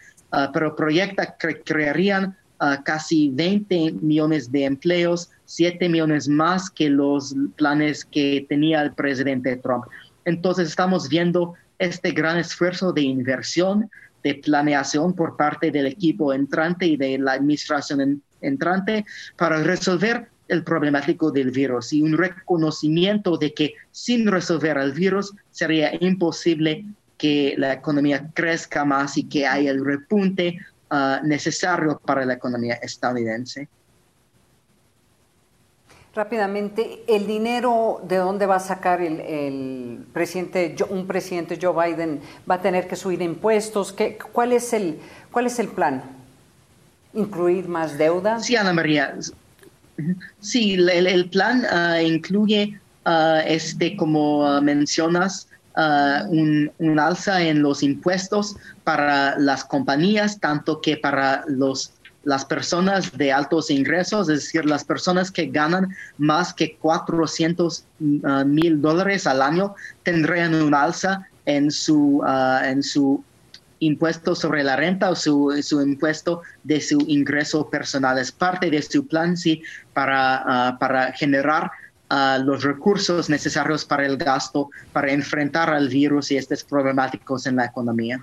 pero 0.52 0.74
proyecta 0.74 1.36
que 1.36 1.60
crearían 1.62 2.36
casi 2.84 3.30
20 3.32 3.92
millones 4.00 4.50
de 4.50 4.64
empleos, 4.64 5.30
7 5.44 5.88
millones 5.88 6.26
más 6.26 6.68
que 6.68 6.90
los 6.90 7.36
planes 7.54 8.04
que 8.04 8.44
tenía 8.48 8.82
el 8.82 8.92
presidente 8.92 9.56
Trump. 9.56 9.84
Entonces 10.24 10.68
estamos 10.68 11.08
viendo 11.08 11.54
este 11.78 12.12
gran 12.12 12.38
esfuerzo 12.38 12.92
de 12.92 13.02
inversión, 13.02 13.90
de 14.22 14.36
planeación 14.36 15.14
por 15.14 15.36
parte 15.36 15.70
del 15.70 15.86
equipo 15.86 16.32
entrante 16.32 16.86
y 16.86 16.96
de 16.96 17.18
la 17.18 17.32
administración 17.32 18.22
entrante 18.40 19.04
para 19.36 19.62
resolver 19.62 20.28
el 20.48 20.64
problemático 20.64 21.30
del 21.30 21.50
virus 21.50 21.92
y 21.92 22.02
un 22.02 22.16
reconocimiento 22.16 23.36
de 23.36 23.54
que 23.54 23.74
sin 23.90 24.26
resolver 24.26 24.76
el 24.76 24.92
virus 24.92 25.34
sería 25.50 25.92
imposible 26.00 26.84
que 27.16 27.54
la 27.56 27.72
economía 27.72 28.30
crezca 28.34 28.84
más 28.84 29.16
y 29.16 29.24
que 29.24 29.46
haya 29.46 29.70
el 29.70 29.84
repunte 29.84 30.58
ah, 30.90 31.20
necesario 31.24 32.00
para 32.04 32.24
la 32.26 32.34
economía 32.34 32.74
estadounidense. 32.74 33.68
Rápidamente, 36.14 37.04
¿el 37.08 37.26
dinero 37.26 38.02
de 38.06 38.16
dónde 38.16 38.44
va 38.44 38.56
a 38.56 38.60
sacar 38.60 39.00
el, 39.00 40.04
presidente, 40.12 40.76
un 40.90 41.06
presidente 41.06 41.58
Joe 41.60 41.72
Biden? 41.72 42.20
¿Va 42.50 42.56
a 42.56 42.60
tener 42.60 42.86
que 42.86 42.96
subir 42.96 43.22
impuestos? 43.22 43.94
¿Qué, 43.94 44.18
cuál, 44.30 44.52
es 44.52 44.74
el, 44.74 44.98
¿Cuál 45.30 45.46
es 45.46 45.58
el 45.58 45.68
plan? 45.68 46.02
¿Incluir 47.14 47.66
más 47.66 47.96
deuda? 47.96 48.40
Sí, 48.40 48.56
Ana 48.56 48.74
María. 48.74 49.14
Sí, 50.40 50.74
el, 50.74 51.30
plan 51.30 51.64
ah, 51.70 52.02
incluye 52.02 52.78
este, 53.46 53.96
como 53.96 54.60
mencionas, 54.60 55.48
un, 56.28 56.70
un, 56.78 56.98
alza 56.98 57.40
en 57.40 57.62
los 57.62 57.82
impuestos 57.82 58.56
para 58.84 59.38
las 59.38 59.64
compañías, 59.64 60.38
tanto 60.38 60.82
que 60.82 60.98
para 60.98 61.44
los 61.46 61.94
las 62.24 62.44
personas 62.44 63.16
de 63.16 63.32
altos 63.32 63.70
ingresos, 63.70 64.28
es 64.28 64.40
decir, 64.40 64.64
las 64.64 64.84
personas 64.84 65.30
que 65.30 65.46
ganan 65.46 65.94
más 66.18 66.54
que 66.54 66.76
400 66.76 67.84
uh, 68.00 68.44
mil 68.44 68.80
dólares 68.80 69.26
al 69.26 69.42
año, 69.42 69.74
tendrían 70.02 70.54
un 70.54 70.74
alza 70.74 71.26
en 71.46 71.70
su, 71.70 72.22
uh, 72.24 72.64
en 72.64 72.82
su 72.82 73.22
impuesto 73.80 74.34
sobre 74.34 74.62
la 74.62 74.76
renta 74.76 75.10
o 75.10 75.16
su, 75.16 75.58
su, 75.62 75.82
impuesto 75.82 76.42
de 76.62 76.80
su 76.80 76.98
ingreso 77.08 77.68
personal. 77.68 78.18
Es 78.18 78.30
parte 78.30 78.70
de 78.70 78.80
su 78.80 79.06
plan, 79.06 79.36
sí, 79.36 79.62
para, 79.92 80.74
uh, 80.74 80.78
para 80.78 81.12
generar 81.12 81.70
los 82.44 82.62
recursos 82.62 83.30
necesarios 83.30 83.86
para 83.86 84.04
el 84.04 84.18
gasto, 84.18 84.68
para 84.92 85.10
enfrentar 85.10 85.70
al 85.70 85.88
virus 85.88 86.30
y 86.30 86.36
estos 86.36 86.62
problemáticos 86.62 87.46
en 87.46 87.56
la 87.56 87.64
economía. 87.64 88.22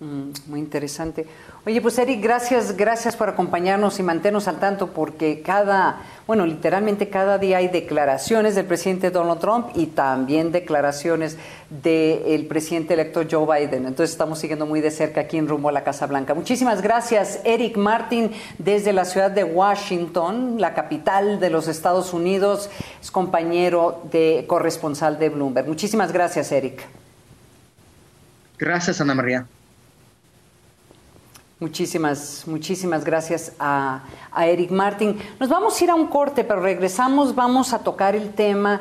Mm, 0.00 0.30
muy 0.46 0.60
interesante. 0.60 1.26
Oye, 1.66 1.82
pues 1.82 1.98
Eric, 1.98 2.22
gracias, 2.22 2.74
gracias 2.74 3.16
por 3.16 3.28
acompañarnos 3.28 3.98
y 3.98 4.02
mantenernos 4.02 4.48
al 4.48 4.58
tanto 4.58 4.86
porque 4.94 5.42
cada, 5.42 6.00
bueno, 6.26 6.46
literalmente 6.46 7.10
cada 7.10 7.36
día 7.36 7.58
hay 7.58 7.68
declaraciones 7.68 8.54
del 8.54 8.64
presidente 8.64 9.10
Donald 9.10 9.40
Trump 9.40 9.66
y 9.74 9.88
también 9.88 10.52
declaraciones 10.52 11.36
del 11.68 12.46
presidente 12.46 12.94
electo 12.94 13.24
Joe 13.30 13.44
Biden. 13.44 13.84
Entonces 13.84 14.12
estamos 14.12 14.38
siguiendo 14.38 14.64
muy 14.64 14.80
de 14.80 14.90
cerca 14.90 15.20
aquí 15.20 15.36
en 15.36 15.46
rumbo 15.46 15.68
a 15.68 15.72
la 15.72 15.84
Casa 15.84 16.06
Blanca. 16.06 16.32
Muchísimas 16.32 16.80
gracias, 16.80 17.40
Eric 17.44 17.76
Martin, 17.76 18.30
desde 18.56 18.94
la 18.94 19.04
ciudad 19.04 19.30
de 19.30 19.44
Washington, 19.44 20.58
la 20.58 20.72
capital 20.72 21.38
de 21.40 21.50
los 21.50 21.68
Estados 21.68 22.14
Unidos, 22.14 22.70
es 23.02 23.10
compañero 23.10 24.00
de 24.10 24.46
corresponsal 24.46 25.18
de 25.18 25.28
Bloomberg. 25.28 25.68
Muchísimas 25.68 26.10
gracias, 26.10 26.50
Eric. 26.52 26.80
Gracias, 28.58 28.98
Ana 29.02 29.14
María. 29.14 29.46
Muchísimas, 31.60 32.44
muchísimas 32.46 33.04
gracias 33.04 33.52
a, 33.58 34.02
Eric 34.34 34.70
Martin. 34.70 35.18
Nos 35.38 35.50
vamos 35.50 35.78
a 35.78 35.84
ir 35.84 35.90
a 35.90 35.94
un 35.94 36.06
corte, 36.06 36.42
pero 36.42 36.62
regresamos, 36.62 37.34
vamos 37.34 37.74
a 37.74 37.80
tocar 37.80 38.16
el 38.16 38.32
tema 38.32 38.80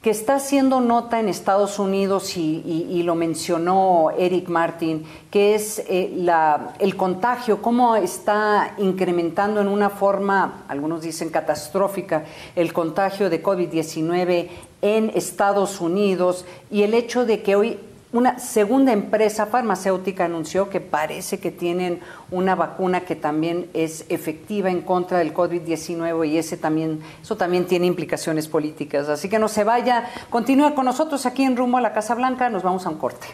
que 0.00 0.10
está 0.10 0.36
haciendo 0.36 0.80
nota 0.80 1.18
en 1.18 1.28
Estados 1.28 1.80
Unidos 1.80 2.36
y, 2.36 3.02
lo 3.02 3.16
mencionó 3.16 4.12
Eric 4.16 4.48
Martin, 4.48 5.04
que 5.32 5.56
es 5.56 5.80
eh, 5.88 6.12
la, 6.16 6.74
el 6.78 6.96
contagio, 6.96 7.60
cómo 7.60 7.96
está 7.96 8.74
incrementando 8.78 9.60
en 9.60 9.66
una 9.66 9.90
forma, 9.90 10.62
algunos 10.68 11.02
dicen 11.02 11.28
catastrófica, 11.28 12.24
el 12.54 12.72
contagio 12.72 13.30
de 13.30 13.42
COVID-19 13.42 14.48
en 14.80 15.10
Estados 15.16 15.80
Unidos 15.80 16.44
y 16.70 16.84
el 16.84 16.94
hecho 16.94 17.26
de 17.26 17.42
que 17.42 17.56
hoy 17.56 17.78
una 18.12 18.38
segunda 18.38 18.92
empresa 18.92 19.46
farmacéutica 19.46 20.26
anunció 20.26 20.68
que 20.68 20.80
parece 20.80 21.40
que 21.40 21.50
tienen 21.50 22.00
una 22.30 22.54
vacuna 22.54 23.00
que 23.00 23.16
también 23.16 23.70
es 23.72 24.04
efectiva 24.10 24.70
en 24.70 24.82
contra 24.82 25.18
del 25.18 25.32
COVID-19 25.32 26.28
y 26.28 26.36
ese 26.36 26.58
también, 26.58 27.00
eso 27.22 27.36
también 27.36 27.66
tiene 27.66 27.86
implicaciones 27.86 28.48
políticas. 28.48 29.08
Así 29.08 29.30
que 29.30 29.38
no 29.38 29.48
se 29.48 29.64
vaya, 29.64 30.10
continúe 30.28 30.74
con 30.74 30.84
nosotros 30.84 31.24
aquí 31.24 31.42
en 31.42 31.56
Rumbo 31.56 31.78
a 31.78 31.80
la 31.80 31.94
Casa 31.94 32.14
Blanca, 32.14 32.50
nos 32.50 32.62
vamos 32.62 32.84
a 32.84 32.90
un 32.90 32.98
corte. 32.98 33.26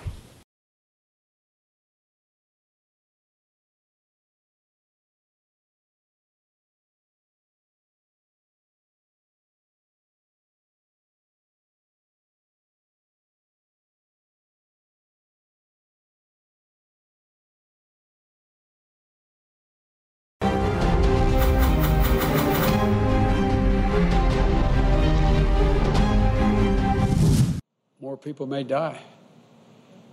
People 28.28 28.46
may 28.46 28.62
die 28.62 29.00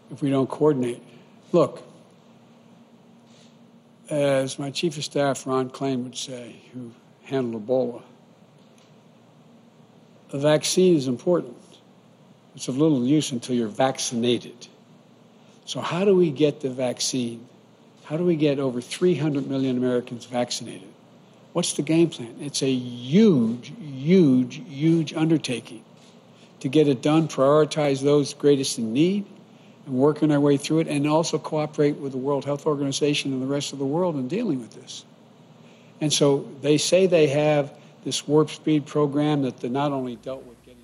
if 0.10 0.22
we 0.22 0.29
don't 0.29 0.50
coordinate. 0.50 1.03
Look, 1.51 1.84
as 4.10 4.57
my 4.57 4.72
chief 4.72 4.95
of 4.95 5.03
staff, 5.03 5.45
Ron 5.45 5.69
Klain, 5.69 6.01
would 6.05 6.15
say, 6.15 6.55
who 6.72 6.91
handled 7.24 7.67
Ebola, 7.67 8.01
a 10.31 10.39
vaccine 10.39 10.95
is 10.95 11.10
important. 11.10 11.57
It's 12.55 12.69
of 12.69 12.77
little 12.77 13.05
use 13.05 13.34
until 13.34 13.53
you're 13.53 13.67
vaccinated. 13.67 14.65
So, 15.65 15.81
how 15.81 16.05
do 16.05 16.15
we 16.15 16.31
get 16.31 16.62
the 16.62 16.69
vaccine? 16.69 17.45
How 18.05 18.15
do 18.15 18.24
we 18.24 18.38
get 18.38 18.60
over 18.60 18.79
300 18.79 19.45
million 19.50 19.75
Americans 19.75 20.24
vaccinated? 20.24 20.88
What's 21.51 21.74
the 21.74 21.81
game 21.81 22.10
plan? 22.12 22.34
It's 22.39 22.63
a 22.63 22.72
huge, 22.72 23.74
huge, 23.77 24.62
huge 24.69 25.13
undertaking 25.13 25.84
to 26.65 26.69
get 26.69 26.88
it 26.88 27.03
done, 27.03 27.27
prioritize 27.27 28.01
those 28.01 28.34
greatest 28.34 28.79
in 28.79 28.91
need, 28.91 29.24
and 29.86 29.93
working 29.93 30.31
our 30.31 30.39
way 30.39 30.57
through 30.57 30.79
it, 30.79 30.88
and 30.88 31.07
also 31.07 31.38
cooperate 31.38 31.95
with 31.98 32.12
the 32.12 32.17
World 32.17 32.43
Health 32.43 32.65
Organization 32.65 33.31
and 33.34 33.39
the 33.39 33.45
rest 33.45 33.72
of 33.72 33.77
the 33.77 33.86
world 33.86 34.15
in 34.15 34.27
dealing 34.27 34.60
with 34.60 34.74
this. 34.74 35.05
And 36.01 36.12
so 36.12 36.50
they 36.63 36.79
say 36.79 37.05
they 37.05 37.27
have 37.27 37.77
this 38.03 38.27
warp 38.27 38.50
speed 38.50 38.88
program 38.88 39.43
that 39.43 39.60
they 39.60 39.69
not 39.69 39.91
only 39.91 40.15
dealt 40.15 40.43
with 40.43 40.57
getting. 40.65 40.81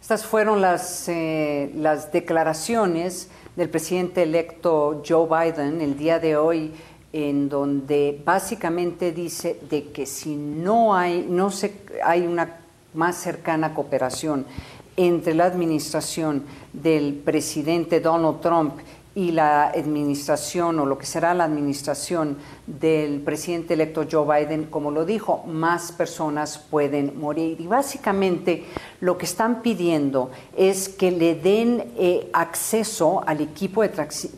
Estas 0.00 0.24
fueron 0.24 0.60
las, 0.60 1.08
eh, 1.08 1.72
las 1.74 2.12
declaraciones 2.12 3.26
del 3.56 3.68
presidente 3.68 4.22
electo 4.22 5.02
Joe 5.04 5.26
Biden 5.26 5.80
el 5.80 5.98
día 5.98 6.20
de 6.20 6.36
hoy 6.36 6.70
en 7.12 7.48
donde 7.48 8.22
básicamente 8.24 9.10
dice 9.10 9.58
de 9.68 9.90
que 9.90 10.06
si 10.06 10.36
no 10.36 10.94
hay 10.94 11.26
no 11.28 11.50
se 11.50 11.72
hay 12.04 12.26
una 12.28 12.63
más 12.94 13.16
cercana 13.16 13.74
cooperación 13.74 14.46
entre 14.96 15.34
la 15.34 15.44
administración 15.44 16.44
del 16.72 17.14
presidente 17.14 18.00
Donald 18.00 18.40
Trump 18.40 18.74
y 19.14 19.30
la 19.30 19.68
administración 19.68 20.80
o 20.80 20.86
lo 20.86 20.98
que 20.98 21.06
será 21.06 21.34
la 21.34 21.44
administración 21.44 22.36
del 22.66 23.20
presidente 23.20 23.74
electo 23.74 24.06
Joe 24.10 24.44
Biden, 24.44 24.64
como 24.64 24.90
lo 24.90 25.04
dijo, 25.04 25.44
más 25.46 25.92
personas 25.92 26.58
pueden 26.58 27.18
morir. 27.18 27.60
Y 27.60 27.66
básicamente 27.66 28.64
lo 29.00 29.18
que 29.18 29.26
están 29.26 29.60
pidiendo 29.60 30.30
es 30.56 30.88
que 30.88 31.10
le 31.10 31.34
den 31.34 31.92
eh, 31.98 32.30
acceso 32.32 33.22
al 33.26 33.42
equipo 33.42 33.82
de 33.82 33.90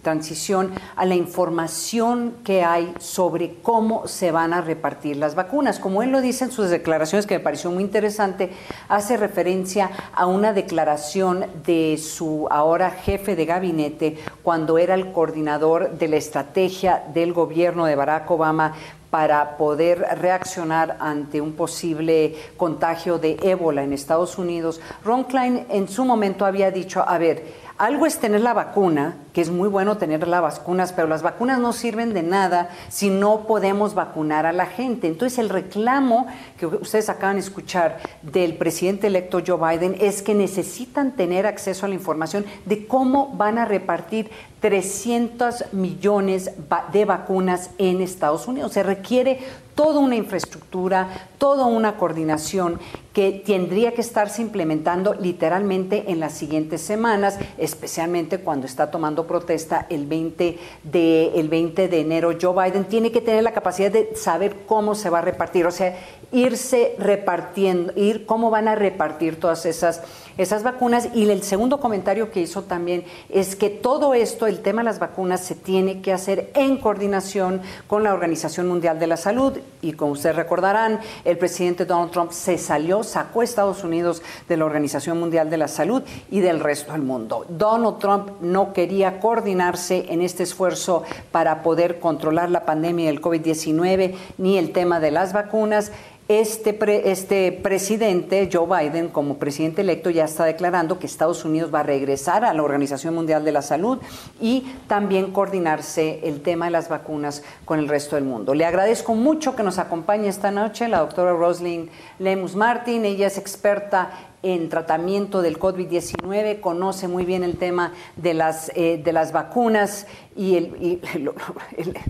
transición 0.02 0.72
a 0.96 1.04
la 1.04 1.14
información 1.14 2.34
que 2.42 2.64
hay 2.64 2.92
sobre 2.98 3.54
cómo 3.62 4.08
se 4.08 4.32
van 4.32 4.52
a 4.52 4.60
repartir 4.60 5.18
las 5.18 5.36
vacunas. 5.36 5.78
Como 5.78 6.02
él 6.02 6.10
lo 6.10 6.20
dice 6.20 6.44
en 6.44 6.50
sus 6.50 6.68
declaraciones, 6.68 7.26
que 7.26 7.38
me 7.38 7.44
pareció 7.44 7.70
muy 7.70 7.84
interesante, 7.84 8.50
hace 8.88 9.16
referencia 9.16 9.90
a 10.12 10.26
una 10.26 10.52
declaración 10.52 11.46
de 11.64 11.96
su 11.98 12.48
ahora 12.50 12.90
jefe 12.90 13.36
de 13.36 13.46
gabinete 13.46 14.18
cuando 14.42 14.78
era 14.78 14.94
el 14.94 15.12
coordinador 15.12 15.92
de 15.92 16.08
la 16.08 16.16
estrategia 16.16 17.04
del 17.14 17.32
gobierno 17.32 17.86
de 17.86 17.94
Barack 17.94 18.15
Obama 18.28 18.72
para 19.10 19.56
poder 19.56 20.04
reaccionar 20.20 20.96
ante 21.00 21.40
un 21.40 21.52
posible 21.52 22.34
contagio 22.56 23.18
de 23.18 23.38
ébola 23.42 23.82
en 23.82 23.92
Estados 23.92 24.38
Unidos. 24.38 24.80
Ron 25.04 25.24
Klein 25.24 25.66
en 25.70 25.88
su 25.88 26.04
momento 26.04 26.44
había 26.44 26.70
dicho, 26.70 27.04
a 27.06 27.18
ver, 27.18 27.44
algo 27.78 28.06
es 28.06 28.18
tener 28.18 28.40
la 28.40 28.54
vacuna, 28.54 29.16
que 29.36 29.42
es 29.42 29.50
muy 29.50 29.68
bueno 29.68 29.98
tener 29.98 30.26
las 30.26 30.40
vacunas, 30.40 30.94
pero 30.94 31.08
las 31.08 31.20
vacunas 31.20 31.58
no 31.58 31.74
sirven 31.74 32.14
de 32.14 32.22
nada 32.22 32.70
si 32.88 33.10
no 33.10 33.40
podemos 33.46 33.92
vacunar 33.92 34.46
a 34.46 34.52
la 34.54 34.64
gente. 34.64 35.08
Entonces 35.08 35.38
el 35.38 35.50
reclamo 35.50 36.26
que 36.58 36.64
ustedes 36.64 37.10
acaban 37.10 37.36
de 37.36 37.42
escuchar 37.42 37.98
del 38.22 38.56
presidente 38.56 39.08
electo 39.08 39.42
Joe 39.46 39.58
Biden 39.58 39.94
es 40.00 40.22
que 40.22 40.34
necesitan 40.34 41.16
tener 41.16 41.44
acceso 41.46 41.84
a 41.84 41.90
la 41.90 41.94
información 41.94 42.46
de 42.64 42.86
cómo 42.86 43.28
van 43.36 43.58
a 43.58 43.66
repartir 43.66 44.30
300 44.60 45.72
millones 45.72 46.52
de 46.90 47.04
vacunas 47.04 47.68
en 47.76 48.00
Estados 48.00 48.48
Unidos. 48.48 48.72
Se 48.72 48.82
requiere 48.82 49.40
toda 49.76 50.00
una 50.00 50.16
infraestructura, 50.16 51.28
toda 51.38 51.66
una 51.66 51.98
coordinación 51.98 52.80
que 53.12 53.30
tendría 53.30 53.92
que 53.92 54.00
estarse 54.00 54.42
implementando 54.42 55.14
literalmente 55.14 56.10
en 56.10 56.18
las 56.18 56.32
siguientes 56.32 56.80
semanas, 56.80 57.38
especialmente 57.58 58.40
cuando 58.40 58.66
está 58.66 58.90
tomando 58.90 59.25
protesta 59.26 59.86
el 59.90 60.06
20 60.06 60.58
de, 60.82 61.32
el 61.34 61.48
20 61.48 61.88
de 61.88 62.00
enero. 62.00 62.32
Joe 62.40 62.70
Biden 62.70 62.84
tiene 62.84 63.12
que 63.12 63.20
tener 63.20 63.42
la 63.42 63.52
capacidad 63.52 63.90
de 63.90 64.14
saber 64.16 64.56
cómo 64.66 64.94
se 64.94 65.10
va 65.10 65.18
a 65.18 65.22
repartir, 65.22 65.66
o 65.66 65.70
sea, 65.70 65.96
irse 66.32 66.94
repartiendo, 66.98 67.92
ir 67.96 68.26
cómo 68.26 68.50
van 68.50 68.68
a 68.68 68.74
repartir 68.74 69.38
todas 69.38 69.66
esas 69.66 70.02
esas 70.38 70.62
vacunas. 70.62 71.08
Y 71.14 71.28
el 71.28 71.42
segundo 71.42 71.80
comentario 71.80 72.30
que 72.30 72.40
hizo 72.40 72.62
también 72.62 73.04
es 73.28 73.56
que 73.56 73.70
todo 73.70 74.14
esto, 74.14 74.46
el 74.46 74.60
tema 74.60 74.82
de 74.82 74.86
las 74.86 74.98
vacunas, 74.98 75.40
se 75.40 75.54
tiene 75.54 76.00
que 76.00 76.12
hacer 76.12 76.50
en 76.54 76.76
coordinación 76.76 77.60
con 77.86 78.02
la 78.02 78.14
Organización 78.14 78.68
Mundial 78.68 78.98
de 78.98 79.06
la 79.06 79.16
Salud. 79.16 79.54
Y 79.82 79.92
como 79.92 80.12
ustedes 80.12 80.36
recordarán, 80.36 81.00
el 81.24 81.38
presidente 81.38 81.84
Donald 81.84 82.10
Trump 82.10 82.32
se 82.32 82.58
salió, 82.58 83.02
sacó 83.02 83.40
a 83.40 83.44
Estados 83.44 83.84
Unidos 83.84 84.22
de 84.48 84.56
la 84.56 84.64
Organización 84.64 85.18
Mundial 85.18 85.50
de 85.50 85.56
la 85.56 85.68
Salud 85.68 86.02
y 86.30 86.40
del 86.40 86.60
resto 86.60 86.92
del 86.92 87.02
mundo. 87.02 87.44
Donald 87.48 87.98
Trump 87.98 88.30
no 88.40 88.72
quería 88.72 89.20
coordinarse 89.20 90.06
en 90.08 90.22
este 90.22 90.42
esfuerzo 90.42 91.02
para 91.32 91.62
poder 91.62 91.98
controlar 92.00 92.50
la 92.50 92.64
pandemia 92.64 93.06
del 93.06 93.20
COVID-19 93.20 94.14
ni 94.38 94.58
el 94.58 94.72
tema 94.72 95.00
de 95.00 95.10
las 95.10 95.32
vacunas. 95.32 95.92
Este, 96.28 96.76
este 97.08 97.52
presidente, 97.52 98.48
Joe 98.52 98.66
Biden, 98.66 99.10
como 99.10 99.38
presidente 99.38 99.82
electo, 99.82 100.10
ya 100.10 100.24
está 100.24 100.44
declarando 100.44 100.98
que 100.98 101.06
Estados 101.06 101.44
Unidos 101.44 101.72
va 101.72 101.80
a 101.80 101.82
regresar 101.84 102.44
a 102.44 102.52
la 102.52 102.64
Organización 102.64 103.14
Mundial 103.14 103.44
de 103.44 103.52
la 103.52 103.62
Salud 103.62 103.98
y 104.40 104.66
también 104.88 105.30
coordinarse 105.30 106.18
el 106.24 106.42
tema 106.42 106.64
de 106.64 106.72
las 106.72 106.88
vacunas 106.88 107.44
con 107.64 107.78
el 107.78 107.86
resto 107.86 108.16
del 108.16 108.24
mundo. 108.24 108.54
Le 108.54 108.64
agradezco 108.64 109.14
mucho 109.14 109.54
que 109.54 109.62
nos 109.62 109.78
acompañe 109.78 110.26
esta 110.26 110.50
noche 110.50 110.88
la 110.88 110.98
doctora 110.98 111.32
Rosalind 111.32 111.90
Lemus 112.18 112.56
Martin. 112.56 113.04
Ella 113.04 113.28
es 113.28 113.38
experta 113.38 114.10
en 114.54 114.68
tratamiento 114.68 115.42
del 115.42 115.58
COVID-19, 115.58 116.60
conoce 116.60 117.08
muy 117.08 117.24
bien 117.24 117.42
el 117.42 117.56
tema 117.56 117.92
de 118.14 118.32
las, 118.32 118.70
eh, 118.76 119.00
de 119.02 119.12
las 119.12 119.32
vacunas 119.32 120.06
y, 120.36 120.56
el, 120.56 121.00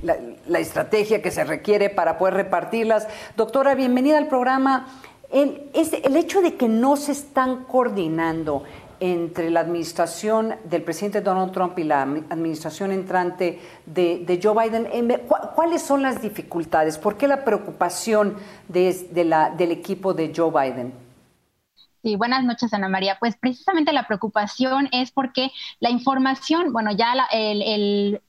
la, 0.47 0.59
estrategia 0.59 1.23
que 1.23 1.31
se 1.31 1.45
requiere 1.45 1.89
para 1.89 2.19
poder 2.19 2.35
repartirlas. 2.35 3.09
Doctora, 3.39 3.75
bienvenida 3.75 4.19
al 4.19 4.29
programa. 4.29 4.87
El, 5.33 5.71
el 5.73 6.17
hecho 6.17 6.43
de 6.43 6.57
que 6.57 6.69
no 6.69 6.97
se 6.97 7.13
están 7.13 7.65
coordinando 7.65 8.65
entre 9.01 9.49
la 9.49 9.61
administración 9.61 10.57
del 10.65 10.83
presidente 10.83 11.23
Donald 11.23 11.53
Trump 11.53 11.79
y 11.79 11.85
la 11.85 12.03
administración 12.03 12.93
entrante 12.93 13.59
de, 13.87 14.41
Joe 14.43 14.69
Biden, 14.69 15.23
¿cuáles 15.55 15.81
son 15.81 16.03
las 16.03 16.21
dificultades? 16.21 16.99
¿Por 16.99 17.17
qué 17.17 17.29
la 17.29 17.45
preocupación 17.45 18.37
de, 18.69 19.25
la, 19.25 19.51
del 19.51 19.73
equipo 19.73 20.13
de 20.13 20.33
Joe 20.37 20.51
Biden? 20.51 21.06
Sí, 22.07 22.15
buenas 22.15 22.45
noches, 22.45 22.73
Ana 22.73 22.89
María. 22.89 23.17
Pues 23.19 23.37
precisamente 23.37 23.93
la 23.93 24.07
preocupación 24.07 24.89
es 24.93 25.11
porque 25.11 25.51
la 25.81 25.91
información, 25.91 26.73
bueno, 26.73 26.93
ya 26.93 27.15
el, 27.33 28.23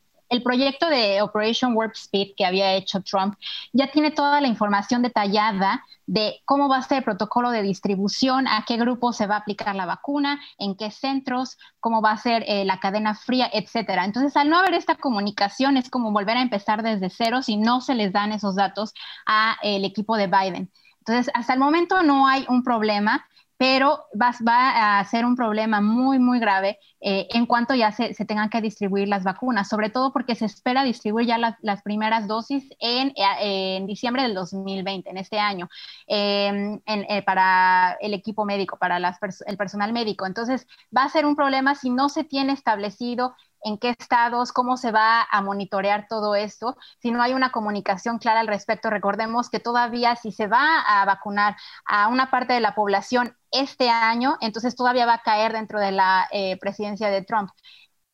proyecto 0.43 0.89
de 0.89 1.21
Operation 1.21 1.75
Warp 1.75 1.93
Speed 1.93 2.29
que 2.35 2.43
había 2.43 2.73
hecho 2.73 3.03
Trump 3.03 3.35
ya 3.73 3.91
tiene 3.91 4.09
toda 4.09 4.41
la 4.41 4.47
información 4.47 5.03
detallada 5.03 5.85
de 6.07 6.41
cómo 6.45 6.67
va 6.67 6.77
a 6.77 6.81
ser 6.81 6.97
el 6.97 7.03
protocolo 7.03 7.51
de 7.51 7.61
distribución, 7.61 8.47
a 8.47 8.65
qué 8.65 8.77
grupo 8.77 9.13
se 9.13 9.27
va 9.27 9.35
a 9.35 9.39
aplicar 9.41 9.75
la 9.75 9.85
vacuna, 9.85 10.41
en 10.57 10.75
qué 10.75 10.89
centros, 10.89 11.59
cómo 11.79 12.01
va 12.01 12.13
a 12.13 12.17
ser 12.17 12.45
eh, 12.47 12.65
la 12.65 12.79
cadena 12.79 13.13
fría, 13.13 13.47
etcétera. 13.53 14.05
Entonces, 14.05 14.35
al 14.37 14.49
no 14.49 14.57
haber 14.57 14.73
esta 14.73 14.95
comunicación, 14.95 15.77
es 15.77 15.91
como 15.91 16.11
volver 16.11 16.37
a 16.37 16.41
empezar 16.41 16.81
desde 16.81 17.11
cero 17.11 17.43
si 17.43 17.57
no 17.57 17.81
se 17.81 17.93
les 17.93 18.11
dan 18.11 18.31
esos 18.31 18.55
datos 18.55 18.95
al 19.27 19.85
equipo 19.85 20.17
de 20.17 20.25
Biden. 20.25 20.71
Entonces, 21.07 21.31
hasta 21.35 21.53
el 21.53 21.59
momento 21.59 22.01
no 22.01 22.27
hay 22.27 22.43
un 22.49 22.63
problema 22.63 23.23
pero 23.57 24.05
va, 24.19 24.99
a 24.99 25.03
ser 25.05 25.25
un 25.25 25.35
problema 25.35 25.81
muy, 25.81 26.19
muy 26.19 26.39
grave 26.39 26.79
eh, 27.01 27.27
en 27.31 27.45
cuanto 27.47 27.73
ya 27.73 27.91
se, 27.91 28.13
tengan 28.25 28.49
que 28.49 28.61
distribuir 28.61 29.07
las 29.07 29.23
vacunas, 29.23 29.67
sobre 29.67 29.89
todo 29.89 30.13
porque 30.13 30.35
se 30.35 30.45
espera 30.45 30.83
distribuir 30.83 31.27
ya 31.27 31.37
las, 31.37 31.81
primeras 31.81 32.27
dosis 32.27 32.69
en, 32.79 33.13
eh, 33.41 33.81
diciembre 33.85 34.23
del 34.23 34.35
2020, 34.35 35.09
en 35.09 35.17
este 35.17 35.39
año, 35.39 35.69
em, 36.07 36.79
eh, 36.85 37.21
para 37.23 37.97
el 37.99 38.13
equipo 38.13 38.45
médico, 38.45 38.77
para 38.77 38.97
el 38.97 39.57
personal 39.57 39.91
médico. 39.91 40.25
Entonces, 40.25 40.67
va 40.95 41.03
a 41.03 41.09
ser 41.09 41.25
un 41.25 41.35
problema 41.35 41.75
si 41.75 41.89
no 41.89 42.09
se 42.09 42.23
tiene 42.23 42.53
establecido 42.53 43.33
en 43.67 43.77
qué 43.77 43.89
estados, 43.89 44.51
cómo 44.51 44.77
se 44.77 44.91
va 44.91 45.27
a 45.29 45.41
monitorear 45.41 46.07
todo 46.07 46.35
esto, 46.35 46.77
si 46.99 47.11
no 47.11 47.21
hay 47.21 47.33
una 47.33 47.51
comunicación 47.51 48.17
clara 48.19 48.39
al 48.39 48.47
respecto. 48.47 48.89
Recordemos 48.89 49.49
que 49.49 49.59
todavía 49.59 50.15
si 50.15 50.31
se 50.31 50.47
va 50.47 50.79
a 50.81 51.05
vacunar 51.05 51.55
a 51.85 52.07
una 52.07 52.31
parte 52.31 52.53
de 52.53 52.61
la 52.61 52.75
población 52.75 53.35
este 53.51 53.89
año, 53.89 54.37
entonces 54.41 54.75
todavía 54.75 55.05
va 55.05 55.15
a 55.15 55.21
caer 55.23 55.53
dentro 55.53 55.79
de 55.79 55.91
la 55.91 56.27
eh, 56.31 56.57
presidencia 56.59 57.09
de 57.09 57.23
Trump. 57.23 57.49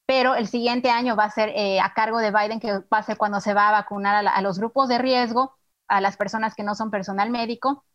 Pero 0.05 0.35
el 0.35 0.47
siguiente 0.47 0.89
año 0.91 1.15
va 1.15 1.25
a 1.25 1.29
ser 1.29 1.49
eh, 1.55 1.79
a 1.79 1.93
cargo 1.93 2.19
de 2.19 2.31
Biden, 2.31 2.59
que 2.59 2.79
va 2.79 2.97
a 2.99 3.03
ser 3.03 3.17
cuando 3.17 3.39
se 3.39 3.53
va 3.53 3.69
a 3.69 3.71
vacunar 3.71 4.25
a 4.27 4.41
los 4.41 4.59
grupos 4.59 4.89
de 4.89 4.97
riesgo, 4.97 5.57
a 5.87 6.01
las 6.01 6.17
personas 6.17 6.55
que 6.55 6.63
no 6.63 6.75
son 6.75 6.91
personal 6.91 7.29
médico 7.29 7.85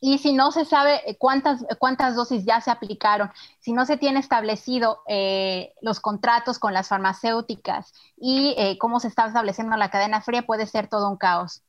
y 0.00 0.18
si 0.18 0.32
no 0.32 0.52
se 0.52 0.64
sabe 0.64 1.00
eh, 1.06 1.16
cuántas, 1.18 1.64
cuántas 1.78 2.14
dosis 2.14 2.44
ya 2.44 2.60
se 2.60 2.70
aplicaron, 2.70 3.30
si 3.60 3.72
no 3.72 3.84
se 3.84 3.96
tiene 3.96 4.20
establecido 4.20 5.00
eh, 5.08 5.74
los 5.80 6.00
contratos 6.00 6.58
con 6.58 6.72
las 6.72 6.88
farmacéuticas 6.88 7.92
y 8.16 8.54
eh, 8.58 8.78
cómo 8.78 9.00
se 9.00 9.08
está 9.08 9.26
estableciendo 9.26 9.76
la 9.76 9.90
cadena 9.90 10.20
fría, 10.20 10.42
puede 10.42 10.66
ser 10.66 10.88
todo 10.88 11.10
un 11.10 11.16
caos. 11.16 11.62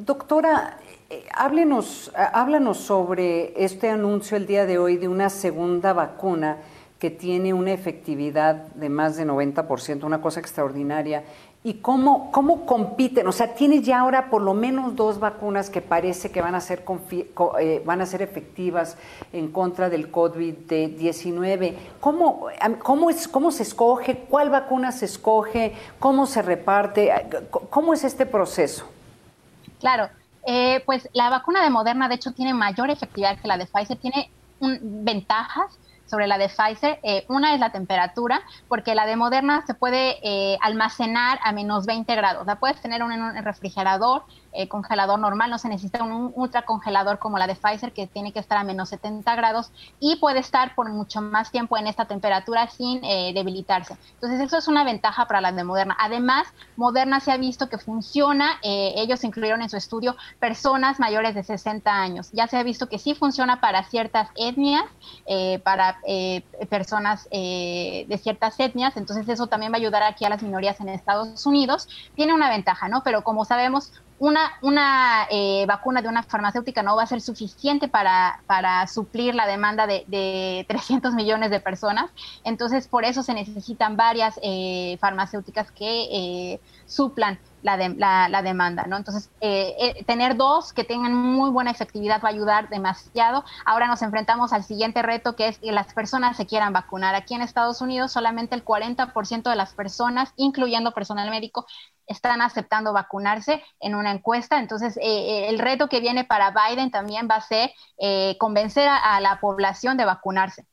doctora, 0.00 0.78
háblenos, 1.32 2.10
háblanos 2.16 2.78
sobre 2.78 3.64
este 3.64 3.88
anuncio 3.90 4.36
el 4.36 4.44
día 4.44 4.66
de 4.66 4.78
hoy 4.78 4.96
de 4.96 5.06
una 5.06 5.30
segunda 5.30 5.92
vacuna 5.92 6.58
que 6.98 7.10
tiene 7.10 7.52
una 7.52 7.72
efectividad 7.72 8.66
de 8.74 8.88
más 8.88 9.16
de 9.16 9.24
90%, 9.24 10.04
una 10.04 10.20
cosa 10.20 10.40
extraordinaria 10.40 11.22
¿Y 11.66 11.80
cómo, 11.80 12.30
cómo 12.30 12.64
compiten? 12.64 13.26
O 13.26 13.32
sea, 13.32 13.56
tienes 13.56 13.82
ya 13.82 13.98
ahora 13.98 14.30
por 14.30 14.40
lo 14.40 14.54
menos 14.54 14.94
dos 14.94 15.18
vacunas 15.18 15.68
que 15.68 15.82
parece 15.82 16.30
que 16.30 16.40
van 16.40 16.54
a 16.54 16.60
ser, 16.60 16.84
eh, 17.58 17.82
van 17.84 18.00
a 18.00 18.06
ser 18.06 18.22
efectivas 18.22 18.96
en 19.32 19.50
contra 19.50 19.90
del 19.90 20.12
COVID-19. 20.12 21.74
¿Cómo, 21.98 22.46
cómo, 22.84 23.10
es, 23.10 23.26
¿Cómo 23.26 23.50
se 23.50 23.64
escoge? 23.64 24.26
¿Cuál 24.30 24.50
vacuna 24.50 24.92
se 24.92 25.06
escoge? 25.06 25.74
¿Cómo 25.98 26.26
se 26.26 26.40
reparte? 26.40 27.12
¿Cómo 27.50 27.94
es 27.94 28.04
este 28.04 28.26
proceso? 28.26 28.86
Claro, 29.80 30.08
eh, 30.46 30.84
pues 30.86 31.08
la 31.14 31.30
vacuna 31.30 31.64
de 31.64 31.70
Moderna 31.70 32.08
de 32.08 32.14
hecho 32.14 32.30
tiene 32.30 32.54
mayor 32.54 32.90
efectividad 32.90 33.40
que 33.40 33.48
la 33.48 33.58
de 33.58 33.66
Pfizer, 33.66 33.98
tiene 33.98 34.30
ventajas 34.60 35.76
sobre 36.06 36.26
la 36.26 36.38
de 36.38 36.48
Pfizer. 36.48 36.98
Eh, 37.02 37.24
una 37.28 37.54
es 37.54 37.60
la 37.60 37.70
temperatura, 37.70 38.42
porque 38.68 38.94
la 38.94 39.06
de 39.06 39.16
Moderna 39.16 39.64
se 39.66 39.74
puede 39.74 40.18
eh, 40.22 40.58
almacenar 40.62 41.38
a 41.42 41.52
menos 41.52 41.86
20 41.86 42.14
grados. 42.14 42.46
La 42.46 42.56
puedes 42.56 42.80
tener 42.80 43.00
en 43.00 43.22
un 43.22 43.44
refrigerador, 43.44 44.24
eh, 44.56 44.68
congelador 44.68 45.18
normal, 45.18 45.50
no 45.50 45.58
se 45.58 45.68
necesita 45.68 46.02
un 46.02 46.32
ultracongelador 46.34 47.18
como 47.18 47.38
la 47.38 47.46
de 47.46 47.54
Pfizer, 47.54 47.92
que 47.92 48.06
tiene 48.06 48.32
que 48.32 48.38
estar 48.38 48.58
a 48.58 48.64
menos 48.64 48.88
70 48.90 49.34
grados 49.36 49.70
y 50.00 50.16
puede 50.16 50.40
estar 50.40 50.74
por 50.74 50.88
mucho 50.90 51.20
más 51.20 51.50
tiempo 51.50 51.76
en 51.76 51.86
esta 51.86 52.06
temperatura 52.06 52.68
sin 52.68 53.00
debilitarse. 53.00 53.96
Entonces, 54.14 54.40
eso 54.40 54.58
es 54.58 54.68
una 54.68 54.84
ventaja 54.84 55.26
para 55.26 55.40
la 55.40 55.52
de 55.52 55.64
Moderna. 55.64 55.96
Además, 55.98 56.46
Moderna 56.76 57.20
se 57.20 57.32
ha 57.32 57.36
visto 57.36 57.68
que 57.68 57.78
funciona, 57.78 58.58
ellos 58.62 59.24
incluyeron 59.24 59.62
en 59.62 59.68
su 59.68 59.76
estudio 59.76 60.16
personas 60.38 60.98
mayores 60.98 61.34
de 61.34 61.42
60 61.42 61.90
años. 61.90 62.30
Ya 62.32 62.46
se 62.46 62.56
ha 62.56 62.62
visto 62.62 62.88
que 62.88 62.98
sí 62.98 63.14
funciona 63.14 63.60
para 63.60 63.84
ciertas 63.84 64.28
etnias, 64.36 64.84
para 65.62 65.98
eh, 66.04 66.42
personas 66.68 67.28
eh, 67.30 68.06
de 68.08 68.18
ciertas 68.18 68.58
etnias, 68.58 68.96
entonces 68.96 69.28
eso 69.28 69.46
también 69.46 69.72
va 69.72 69.76
a 69.76 69.78
ayudar 69.78 70.02
aquí 70.02 70.24
a 70.24 70.28
las 70.28 70.42
minorías 70.42 70.80
en 70.80 70.88
Estados 70.88 71.44
Unidos. 71.46 71.88
Tiene 72.14 72.34
una 72.34 72.48
ventaja, 72.48 72.88
¿no? 72.88 73.02
Pero 73.02 73.22
como 73.22 73.44
sabemos, 73.44 73.92
una, 74.18 74.52
una 74.62 75.26
eh, 75.30 75.64
vacuna 75.66 76.02
de 76.02 76.08
una 76.08 76.22
farmacéutica 76.22 76.82
no 76.82 76.96
va 76.96 77.02
a 77.04 77.06
ser 77.06 77.20
suficiente 77.20 77.88
para, 77.88 78.42
para 78.46 78.86
suplir 78.86 79.34
la 79.34 79.46
demanda 79.46 79.86
de, 79.86 80.04
de, 80.06 80.64
300 80.68 81.14
millones 81.14 81.50
de 81.50 81.60
personas. 81.60 82.10
Entonces, 82.44 82.88
por 82.88 83.04
eso 83.04 83.22
se 83.22 83.34
necesitan 83.34 83.96
varias 83.96 84.38
farmacéuticas 85.00 85.70
que 85.70 86.60
suplan 86.86 87.38
la, 87.66 88.28
la, 88.28 88.42
demanda, 88.42 88.84
¿no? 88.86 88.96
Entonces, 88.96 89.30
eh, 89.40 89.74
eh, 89.78 90.04
tener 90.04 90.36
dos 90.36 90.72
que 90.72 90.84
tengan 90.84 91.14
muy 91.14 91.50
buena 91.50 91.70
efectividad 91.70 92.22
va 92.22 92.28
a 92.28 92.32
ayudar 92.32 92.68
demasiado. 92.68 93.44
Ahora 93.64 93.88
nos 93.88 94.02
enfrentamos 94.02 94.52
al 94.52 94.62
siguiente 94.62 95.02
reto, 95.02 95.34
que 95.34 95.48
es 95.48 95.58
que 95.58 95.72
las 95.72 95.92
personas 95.92 96.36
se 96.36 96.46
quieran 96.46 96.72
vacunar. 96.72 97.14
Aquí 97.14 97.34
en 97.34 97.42
Estados 97.42 97.80
Unidos, 97.80 98.12
solamente 98.12 98.54
el 98.54 98.64
40% 98.64 99.50
de 99.50 99.56
las 99.56 99.74
personas, 99.74 100.32
incluyendo 100.36 100.92
personal 100.92 101.28
médico, 101.30 101.66
están 102.06 102.42
aceptando 102.42 102.92
vacunarse 102.92 103.62
en 103.80 103.94
una 103.94 104.12
encuesta. 104.12 104.58
Entonces, 104.58 104.96
eh, 105.02 105.48
el 105.48 105.58
reto 105.58 105.88
que 105.88 106.00
viene 106.00 106.24
para 106.24 106.52
Biden 106.52 106.90
también 106.90 107.28
va 107.30 107.36
a 107.36 107.40
ser 107.40 107.70
convencer 108.38 108.88
a 108.88 109.20
la 109.20 109.40
población 109.40 109.96
de 109.96 110.04
vacunarse. 110.04 110.66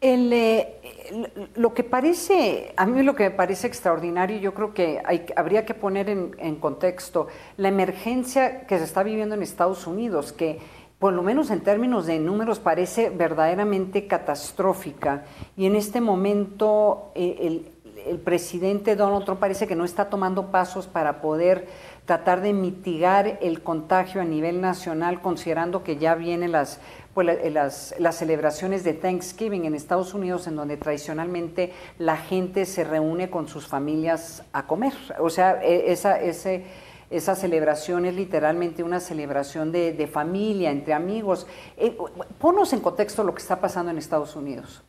El, 0.00 0.30
eh, 0.32 1.50
lo 1.56 1.72
que 1.72 1.82
parece, 1.82 2.74
a 2.76 2.84
mí 2.84 3.02
lo 3.02 3.14
que 3.14 3.24
me 3.24 3.30
parece 3.30 3.66
extraordinario, 3.66 4.38
yo 4.38 4.52
creo 4.52 4.74
que 4.74 5.02
habría 5.34 5.64
que 5.64 5.72
poner 5.72 6.10
en, 6.10 6.56
contexto 6.56 7.28
la 7.56 7.68
emergencia 7.68 8.66
que 8.66 8.78
se 8.78 8.84
está 8.84 9.02
viviendo 9.02 9.34
en 9.34 9.42
Estados 9.42 9.86
Unidos, 9.86 10.32
que 10.32 10.58
por 10.98 11.14
lo 11.14 11.22
menos 11.22 11.50
en 11.50 11.60
términos 11.60 12.06
de 12.06 12.18
números 12.18 12.58
parece 12.58 13.08
verdaderamente 13.08 14.06
catastrófica. 14.06 15.24
Y 15.56 15.66
en 15.66 15.76
este 15.76 16.00
momento 16.00 17.12
eh, 17.14 17.38
el, 17.40 17.72
el 18.06 18.18
presidente 18.18 18.96
Donald 18.96 19.24
Trump 19.24 19.40
parece 19.40 19.66
que 19.66 19.76
no 19.76 19.84
está 19.84 20.08
tomando 20.08 20.50
pasos 20.50 20.86
para 20.86 21.20
poder 21.20 21.66
tratar 22.04 22.40
de 22.40 22.52
mitigar 22.52 23.38
el 23.42 23.62
contagio 23.62 24.20
a 24.20 24.24
nivel 24.24 24.60
nacional, 24.60 25.20
considerando 25.20 25.82
que 25.82 25.96
ya 25.96 26.14
vienen 26.14 26.52
las, 26.52 26.80
pues, 27.14 27.26
las, 27.52 27.94
las, 27.98 28.16
celebraciones 28.16 28.84
de 28.84 28.94
Thanksgiving 28.94 29.64
en 29.64 29.74
Estados 29.74 30.14
Unidos, 30.14 30.46
en 30.46 30.56
donde 30.56 30.76
tradicionalmente 30.76 31.72
la 31.98 32.16
gente 32.16 32.64
se 32.64 32.84
reúne 32.84 33.28
con 33.28 33.48
sus 33.48 33.66
familias 33.66 34.44
a 34.52 34.66
comer. 34.66 34.92
O 35.18 35.30
sea, 35.30 35.60
e, 35.62 35.90
esa, 35.90 36.20
ese, 36.20 36.64
esa 37.10 37.34
celebración 37.34 38.06
es 38.06 38.14
literalmente 38.14 38.82
una 38.82 39.00
celebración 39.00 39.72
de, 39.72 39.92
de 39.92 40.06
familia, 40.06 40.70
entre 40.70 40.94
amigos. 40.94 41.46
Eh, 41.76 41.96
ponos 42.38 42.72
en 42.72 42.80
contexto 42.80 43.24
lo 43.24 43.34
que 43.34 43.42
está 43.42 43.60
pasando 43.60 43.90
en 43.90 43.98
Estados 43.98 44.36
Unidos. 44.36 44.84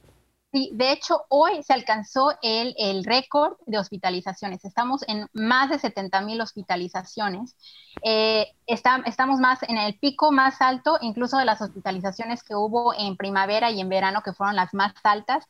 Sí, 0.54 0.72
de 0.74 0.94
hecho, 0.94 1.26
hoy 1.30 1.62
se 1.62 1.74
alcanzó 1.74 2.32
el, 2.42 2.74
el 2.78 3.04
récord 3.04 3.58
de 3.66 3.78
hospitalizaciones. 3.80 4.64
Estamos 4.64 5.02
en 5.08 5.28
más 5.34 5.70
de 5.70 5.78
70 5.78 6.22
mil 6.22 6.40
hospitalizaciones. 6.40 7.56
Eh, 8.02 8.48
estamos 8.66 9.40
más 9.40 9.62
en 9.64 9.78
el 9.78 10.00
pico 10.00 10.32
más 10.32 10.62
alto, 10.62 10.98
incluso 11.02 11.38
de 11.38 11.44
las 11.46 11.62
hospitalizaciones 11.62 12.44
que 12.44 12.56
hubo 12.56 12.94
en 12.98 13.18
primavera 13.18 13.72
y 13.72 13.82
en 13.82 13.90
verano, 13.90 14.22
que 14.24 14.32
fueron 14.34 14.56
las 14.56 14.74
más 14.74 14.94
altas. 15.04 15.44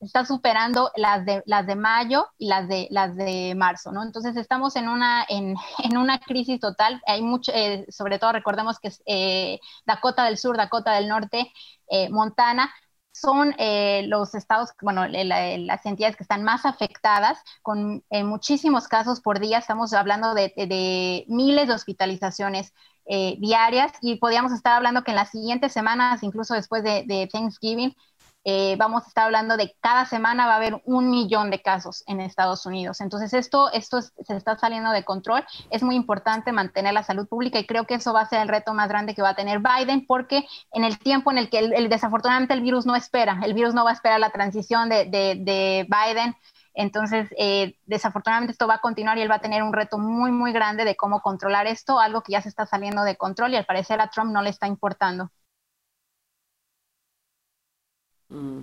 Está 0.00 0.24
superando 0.24 0.90
las 0.96 1.24
de, 1.26 1.42
las 1.46 1.66
de 1.66 1.76
mayo 1.76 2.26
y 2.38 2.48
las 2.48 2.66
de, 2.68 2.88
las 2.90 3.14
de 3.16 3.54
marzo, 3.56 3.92
¿no? 3.92 4.02
Entonces 4.02 4.34
estamos 4.36 4.74
en 4.76 4.88
una, 4.88 5.24
en, 5.28 5.54
en 5.84 5.96
una 5.96 6.18
crisis 6.18 6.58
total. 6.58 7.00
Hay 7.06 7.22
mucho, 7.22 7.52
eh, 7.54 7.86
sobre 7.88 8.18
todo 8.18 8.32
recordemos 8.32 8.80
que 8.80 8.90
eh, 9.06 9.60
Dakota 9.86 10.24
del 10.24 10.38
Sur, 10.38 10.56
Dakota 10.56 10.92
del 10.94 11.06
Norte, 11.08 11.52
Montana, 12.10 12.72
son 13.12 13.54
eh, 13.58 14.04
los 14.06 14.34
estados, 14.34 14.70
bueno, 14.80 15.06
las 15.08 15.86
entidades 15.86 16.16
que 16.16 16.22
están 16.22 16.44
más 16.44 16.64
afectadas, 16.64 17.38
con 17.62 18.04
muchísimos 18.24 18.88
casos 18.88 19.20
por 19.20 19.40
día, 19.40 19.58
estamos 19.58 19.92
hablando 19.92 20.34
de, 20.34 21.24
miles 21.28 21.68
de 21.68 21.74
hospitalizaciones 21.74 22.72
eh, 23.06 23.36
diarias 23.38 23.92
y 24.00 24.16
podríamos 24.16 24.52
estar 24.52 24.74
hablando 24.74 25.02
que 25.02 25.10
en 25.10 25.16
las 25.16 25.30
siguientes 25.30 25.72
semanas, 25.72 26.22
incluso 26.22 26.54
después 26.54 26.82
de 26.82 27.28
Thanksgiving, 27.32 27.94
eh, 28.44 28.76
vamos 28.78 29.04
a 29.04 29.08
estar 29.08 29.24
hablando 29.24 29.58
de 29.58 29.76
cada 29.80 30.06
semana 30.06 30.46
va 30.46 30.54
a 30.54 30.56
haber 30.56 30.80
un 30.86 31.10
millón 31.10 31.50
de 31.50 31.60
casos 31.60 32.02
en 32.06 32.20
Estados 32.20 32.64
Unidos. 32.64 33.00
Entonces, 33.00 33.34
esto, 33.34 33.70
esto 33.72 34.00
se 34.00 34.36
está 34.36 34.56
saliendo 34.56 34.92
de 34.92 35.04
control. 35.04 35.44
Es 35.70 35.82
muy 35.82 35.94
importante 35.94 36.50
mantener 36.52 36.94
la 36.94 37.02
salud 37.02 37.28
pública 37.28 37.58
y 37.58 37.66
creo 37.66 37.84
que 37.84 37.94
eso 37.94 38.12
va 38.12 38.22
a 38.22 38.28
ser 38.28 38.40
el 38.40 38.48
reto 38.48 38.72
más 38.72 38.88
grande 38.88 39.14
que 39.14 39.22
va 39.22 39.30
a 39.30 39.34
tener 39.34 39.60
Biden 39.60 40.06
porque 40.06 40.46
en 40.72 40.84
el 40.84 40.98
tiempo 40.98 41.30
en 41.30 41.38
el 41.38 41.50
que 41.50 41.58
el, 41.58 41.88
desafortunadamente 41.90 42.54
el 42.54 42.62
virus 42.62 42.86
no 42.86 42.96
espera, 42.96 43.40
el 43.44 43.52
virus 43.52 43.74
no 43.74 43.84
va 43.84 43.90
a 43.90 43.94
esperar 43.94 44.20
la 44.20 44.30
transición 44.30 44.88
de, 44.88 45.04
de, 45.04 45.86
Biden. 45.88 46.34
Entonces, 46.72 47.28
eh, 47.36 47.76
desafortunadamente 47.84 48.52
esto 48.52 48.66
va 48.66 48.74
a 48.74 48.80
continuar 48.80 49.18
y 49.18 49.22
él 49.22 49.30
va 49.30 49.34
a 49.34 49.40
tener 49.40 49.62
un 49.62 49.72
reto 49.72 49.98
muy, 49.98 50.30
muy 50.30 50.52
grande 50.52 50.84
de 50.84 50.96
cómo 50.96 51.20
controlar 51.20 51.66
esto, 51.66 51.98
algo 51.98 52.22
que 52.22 52.32
ya 52.32 52.40
se 52.40 52.48
está 52.48 52.64
saliendo 52.64 53.02
de 53.02 53.16
control 53.16 53.52
y 53.52 53.56
al 53.56 53.66
parecer 53.66 54.00
a 54.00 54.08
Trump 54.08 54.32
no 54.32 54.40
le 54.40 54.50
está 54.50 54.66
importando. 54.66 55.30
Mm. 58.30 58.60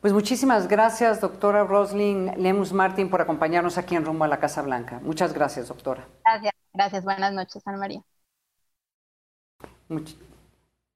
Pues 0.00 0.14
muchísimas 0.14 0.66
gracias, 0.66 1.20
doctora 1.20 1.64
Roslyn 1.64 2.32
Lemus 2.42 2.72
Martín, 2.72 3.10
por 3.10 3.20
acompañarnos 3.20 3.76
aquí 3.76 3.96
en 3.96 4.04
Rumbo 4.04 4.24
a 4.24 4.28
la 4.28 4.40
Casa 4.40 4.62
Blanca. 4.62 4.98
Muchas 5.02 5.34
gracias, 5.34 5.68
doctora. 5.68 6.06
Gracias, 6.24 6.54
gracias. 6.72 7.04
Buenas 7.04 7.32
noches, 7.34 7.62
Ana 7.66 7.78
María. 7.78 8.02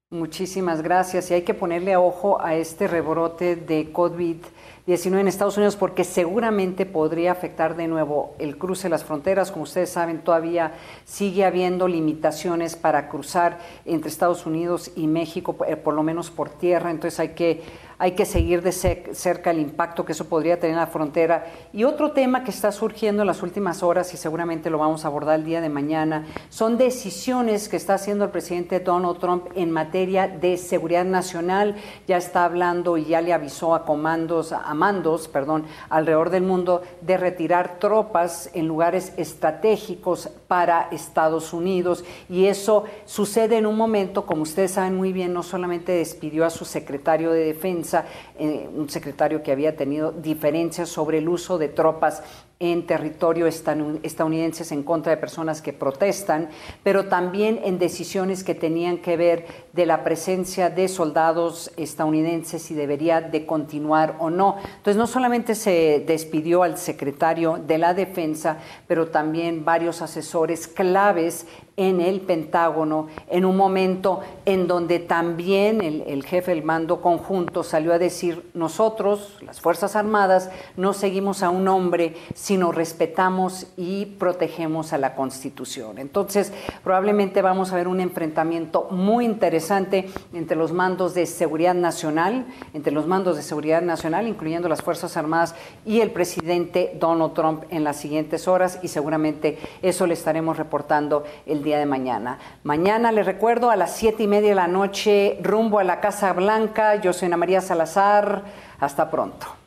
Muchísimas 0.09 0.81
gracias. 0.81 1.29
Y 1.29 1.35
hay 1.35 1.41
que 1.41 1.53
ponerle 1.53 1.95
ojo 1.97 2.41
a 2.41 2.55
este 2.55 2.87
rebrote 2.87 3.55
de 3.55 3.91
COVID 3.91 4.37
19 4.85 5.21
en 5.21 5.27
Estados 5.27 5.57
Unidos 5.57 5.75
porque 5.75 6.03
seguramente 6.03 6.85
podría 6.85 7.31
afectar 7.31 7.75
de 7.75 7.87
nuevo 7.87 8.35
el 8.37 8.55
cruce 8.55 8.83
de 8.83 8.89
las 8.89 9.03
fronteras. 9.03 9.51
Como 9.51 9.63
ustedes 9.63 9.89
saben, 9.89 10.19
todavía 10.19 10.73
sigue 11.05 11.43
habiendo 11.43 11.87
limitaciones 11.87 12.75
para 12.75 13.09
cruzar 13.09 13.57
entre 13.85 14.09
Estados 14.09 14.45
Unidos 14.45 14.91
y 14.95 15.07
México, 15.07 15.55
eh, 15.67 15.75
por 15.75 15.95
lo 15.95 16.03
menos 16.03 16.29
por 16.29 16.49
tierra. 16.49 16.91
Entonces 16.91 17.19
hay 17.19 17.29
que 17.29 17.63
hay 17.97 18.11
que 18.11 18.25
seguir 18.25 18.61
de 18.61 18.71
cerca 18.71 19.51
el 19.51 19.59
impacto 19.59 20.05
que 20.05 20.11
eso 20.11 20.25
podría 20.25 20.59
tener 20.59 20.73
en 20.73 20.79
la 20.79 20.87
frontera. 20.87 21.45
Y 21.71 21.83
otro 21.83 22.11
tema 22.11 22.43
que 22.43 22.51
está 22.51 22.71
surgiendo 22.71 23.23
en 23.23 23.27
las 23.27 23.41
últimas 23.41 23.83
horas, 23.83 24.13
y 24.13 24.17
seguramente 24.17 24.69
lo 24.69 24.77
vamos 24.77 25.05
a 25.05 25.07
abordar 25.07 25.39
el 25.39 25.45
día 25.45 25.61
de 25.61 25.69
mañana, 25.69 26.25
son 26.49 26.77
decisiones 26.77 27.69
que 27.69 27.77
está 27.77 27.93
haciendo 27.95 28.25
el 28.25 28.31
presidente 28.31 28.79
Donald 28.79 29.19
Trump 29.19 29.45
en 29.55 29.71
materia 29.71 30.27
de 30.27 30.57
seguridad 30.57 31.05
nacional. 31.05 31.75
Ya 32.07 32.17
está 32.17 32.45
hablando 32.45 32.97
y 32.97 33.05
ya 33.05 33.21
le 33.21 33.33
avisó 33.33 33.75
a 33.75 33.85
comandos, 33.85 34.51
a 34.51 34.73
mandos, 34.73 35.27
perdón, 35.27 35.65
alrededor 35.89 36.29
del 36.29 36.43
mundo 36.43 36.81
de 37.01 37.17
retirar 37.17 37.79
tropas 37.79 38.49
en 38.53 38.67
lugares 38.67 39.13
estratégicos 39.17 40.29
para 40.47 40.89
Estados 40.91 41.53
Unidos. 41.53 42.03
Y 42.29 42.45
eso 42.45 42.85
sucede 43.05 43.57
en 43.57 43.65
un 43.65 43.77
momento, 43.77 44.25
como 44.25 44.41
ustedes 44.41 44.71
saben 44.71 44.95
muy 44.95 45.13
bien, 45.13 45.33
no 45.33 45.43
solamente 45.43 45.93
despidió 45.93 46.45
a 46.45 46.49
su 46.49 46.65
secretario 46.65 47.31
de 47.31 47.45
Defensa, 47.45 47.84
eh, 47.93 48.69
un 48.73 48.89
secretario 48.89 49.43
que 49.43 49.51
había 49.51 49.75
tenido 49.75 50.11
diferencias 50.11 50.89
sobre 50.89 51.19
el 51.19 51.29
uso 51.29 51.57
de 51.57 51.69
tropas 51.69 52.23
en 52.59 52.87
territorio 52.87 53.47
estadounidenses 53.47 54.71
en 54.71 54.83
contra 54.83 55.11
de 55.11 55.17
personas 55.17 55.61
que 55.61 55.73
protestan, 55.73 56.49
pero 56.83 57.05
también 57.05 57.59
en 57.63 57.79
decisiones 57.79 58.43
que 58.43 58.55
tenían 58.55 58.99
que 58.99 59.17
ver 59.17 59.45
de 59.73 59.85
la 59.85 60.03
presencia 60.03 60.69
de 60.69 60.87
soldados 60.87 61.71
estadounidenses 61.75 62.61
si 62.61 62.73
debería 62.73 63.19
de 63.19 63.45
continuar 63.45 64.15
o 64.19 64.29
no. 64.29 64.55
Entonces 64.77 64.95
no 64.95 65.07
solamente 65.07 65.53
se 65.53 66.03
despidió 66.07 66.63
al 66.63 66.77
secretario 66.77 67.59
de 67.65 67.77
la 67.77 67.93
defensa, 67.93 68.59
pero 68.87 69.07
también 69.07 69.65
varios 69.65 70.01
asesores 70.01 70.67
claves 70.67 71.45
en 71.77 71.99
el 71.99 72.21
Pentágono, 72.21 73.07
en 73.27 73.43
un 73.43 73.57
momento 73.57 74.21
en 74.45 74.67
donde 74.67 74.99
también 74.99 75.81
el, 75.81 76.23
jefe 76.23 76.51
del 76.51 76.63
mando 76.63 77.01
conjunto 77.01 77.63
salió 77.63 77.93
a 77.93 77.99
decir, 77.99 78.49
nosotros, 78.53 79.37
las 79.41 79.59
Fuerzas 79.59 79.95
Armadas, 79.95 80.49
no 80.77 80.93
seguimos 80.93 81.43
a 81.43 81.49
un 81.49 81.67
hombre, 81.67 82.15
sino 82.45 82.71
respetamos 82.71 83.65
y 83.75 84.05
protegemos 84.05 84.93
a 84.93 84.99
la 84.99 85.15
Constitución. 85.15 85.97
Entonces, 85.97 86.53
probablemente 86.83 87.41
vamos 87.41 87.71
a 87.71 87.75
ver 87.75 87.87
un 87.87 87.99
enfrentamiento 87.99 88.87
muy 88.91 89.25
interesante 89.25 90.11
entre 90.31 90.55
los 90.55 90.71
mandos 90.71 91.15
de 91.15 91.25
seguridad 91.25 91.73
nacional, 91.73 92.45
entre 92.75 92.93
los 92.93 93.07
mandos 93.07 93.35
de 93.35 93.41
seguridad 93.41 93.81
nacional, 93.81 94.27
incluyendo 94.27 94.69
las 94.69 94.83
Fuerzas 94.83 95.17
Armadas 95.17 95.55
y 95.87 96.01
el 96.01 96.11
presidente 96.11 96.95
Donald 96.99 97.33
Trump 97.33 97.63
en 97.71 97.83
las 97.83 97.95
siguientes 97.97 98.47
horas 98.47 98.77
y 98.83 98.89
seguramente 98.89 99.57
eso 99.81 100.05
le 100.05 100.13
estaremos 100.13 100.55
reportando 100.55 101.23
el 101.47 101.63
día 101.63 101.79
de 101.79 101.87
mañana. 101.87 102.37
Mañana, 102.61 103.11
les 103.11 103.25
recuerdo, 103.25 103.71
a 103.71 103.75
las 103.75 103.95
siete 103.95 104.21
y 104.21 104.27
media 104.27 104.49
de 104.49 104.55
la 104.55 104.67
noche, 104.67 105.39
rumbo 105.41 105.79
a 105.79 105.83
la 105.83 105.99
Casa 105.99 106.31
Blanca. 106.33 106.97
Yo 106.97 107.11
soy 107.11 107.25
Ana 107.25 107.37
María 107.37 107.59
Salazar. 107.59 108.43
Hasta 108.79 109.09
pronto. 109.09 109.64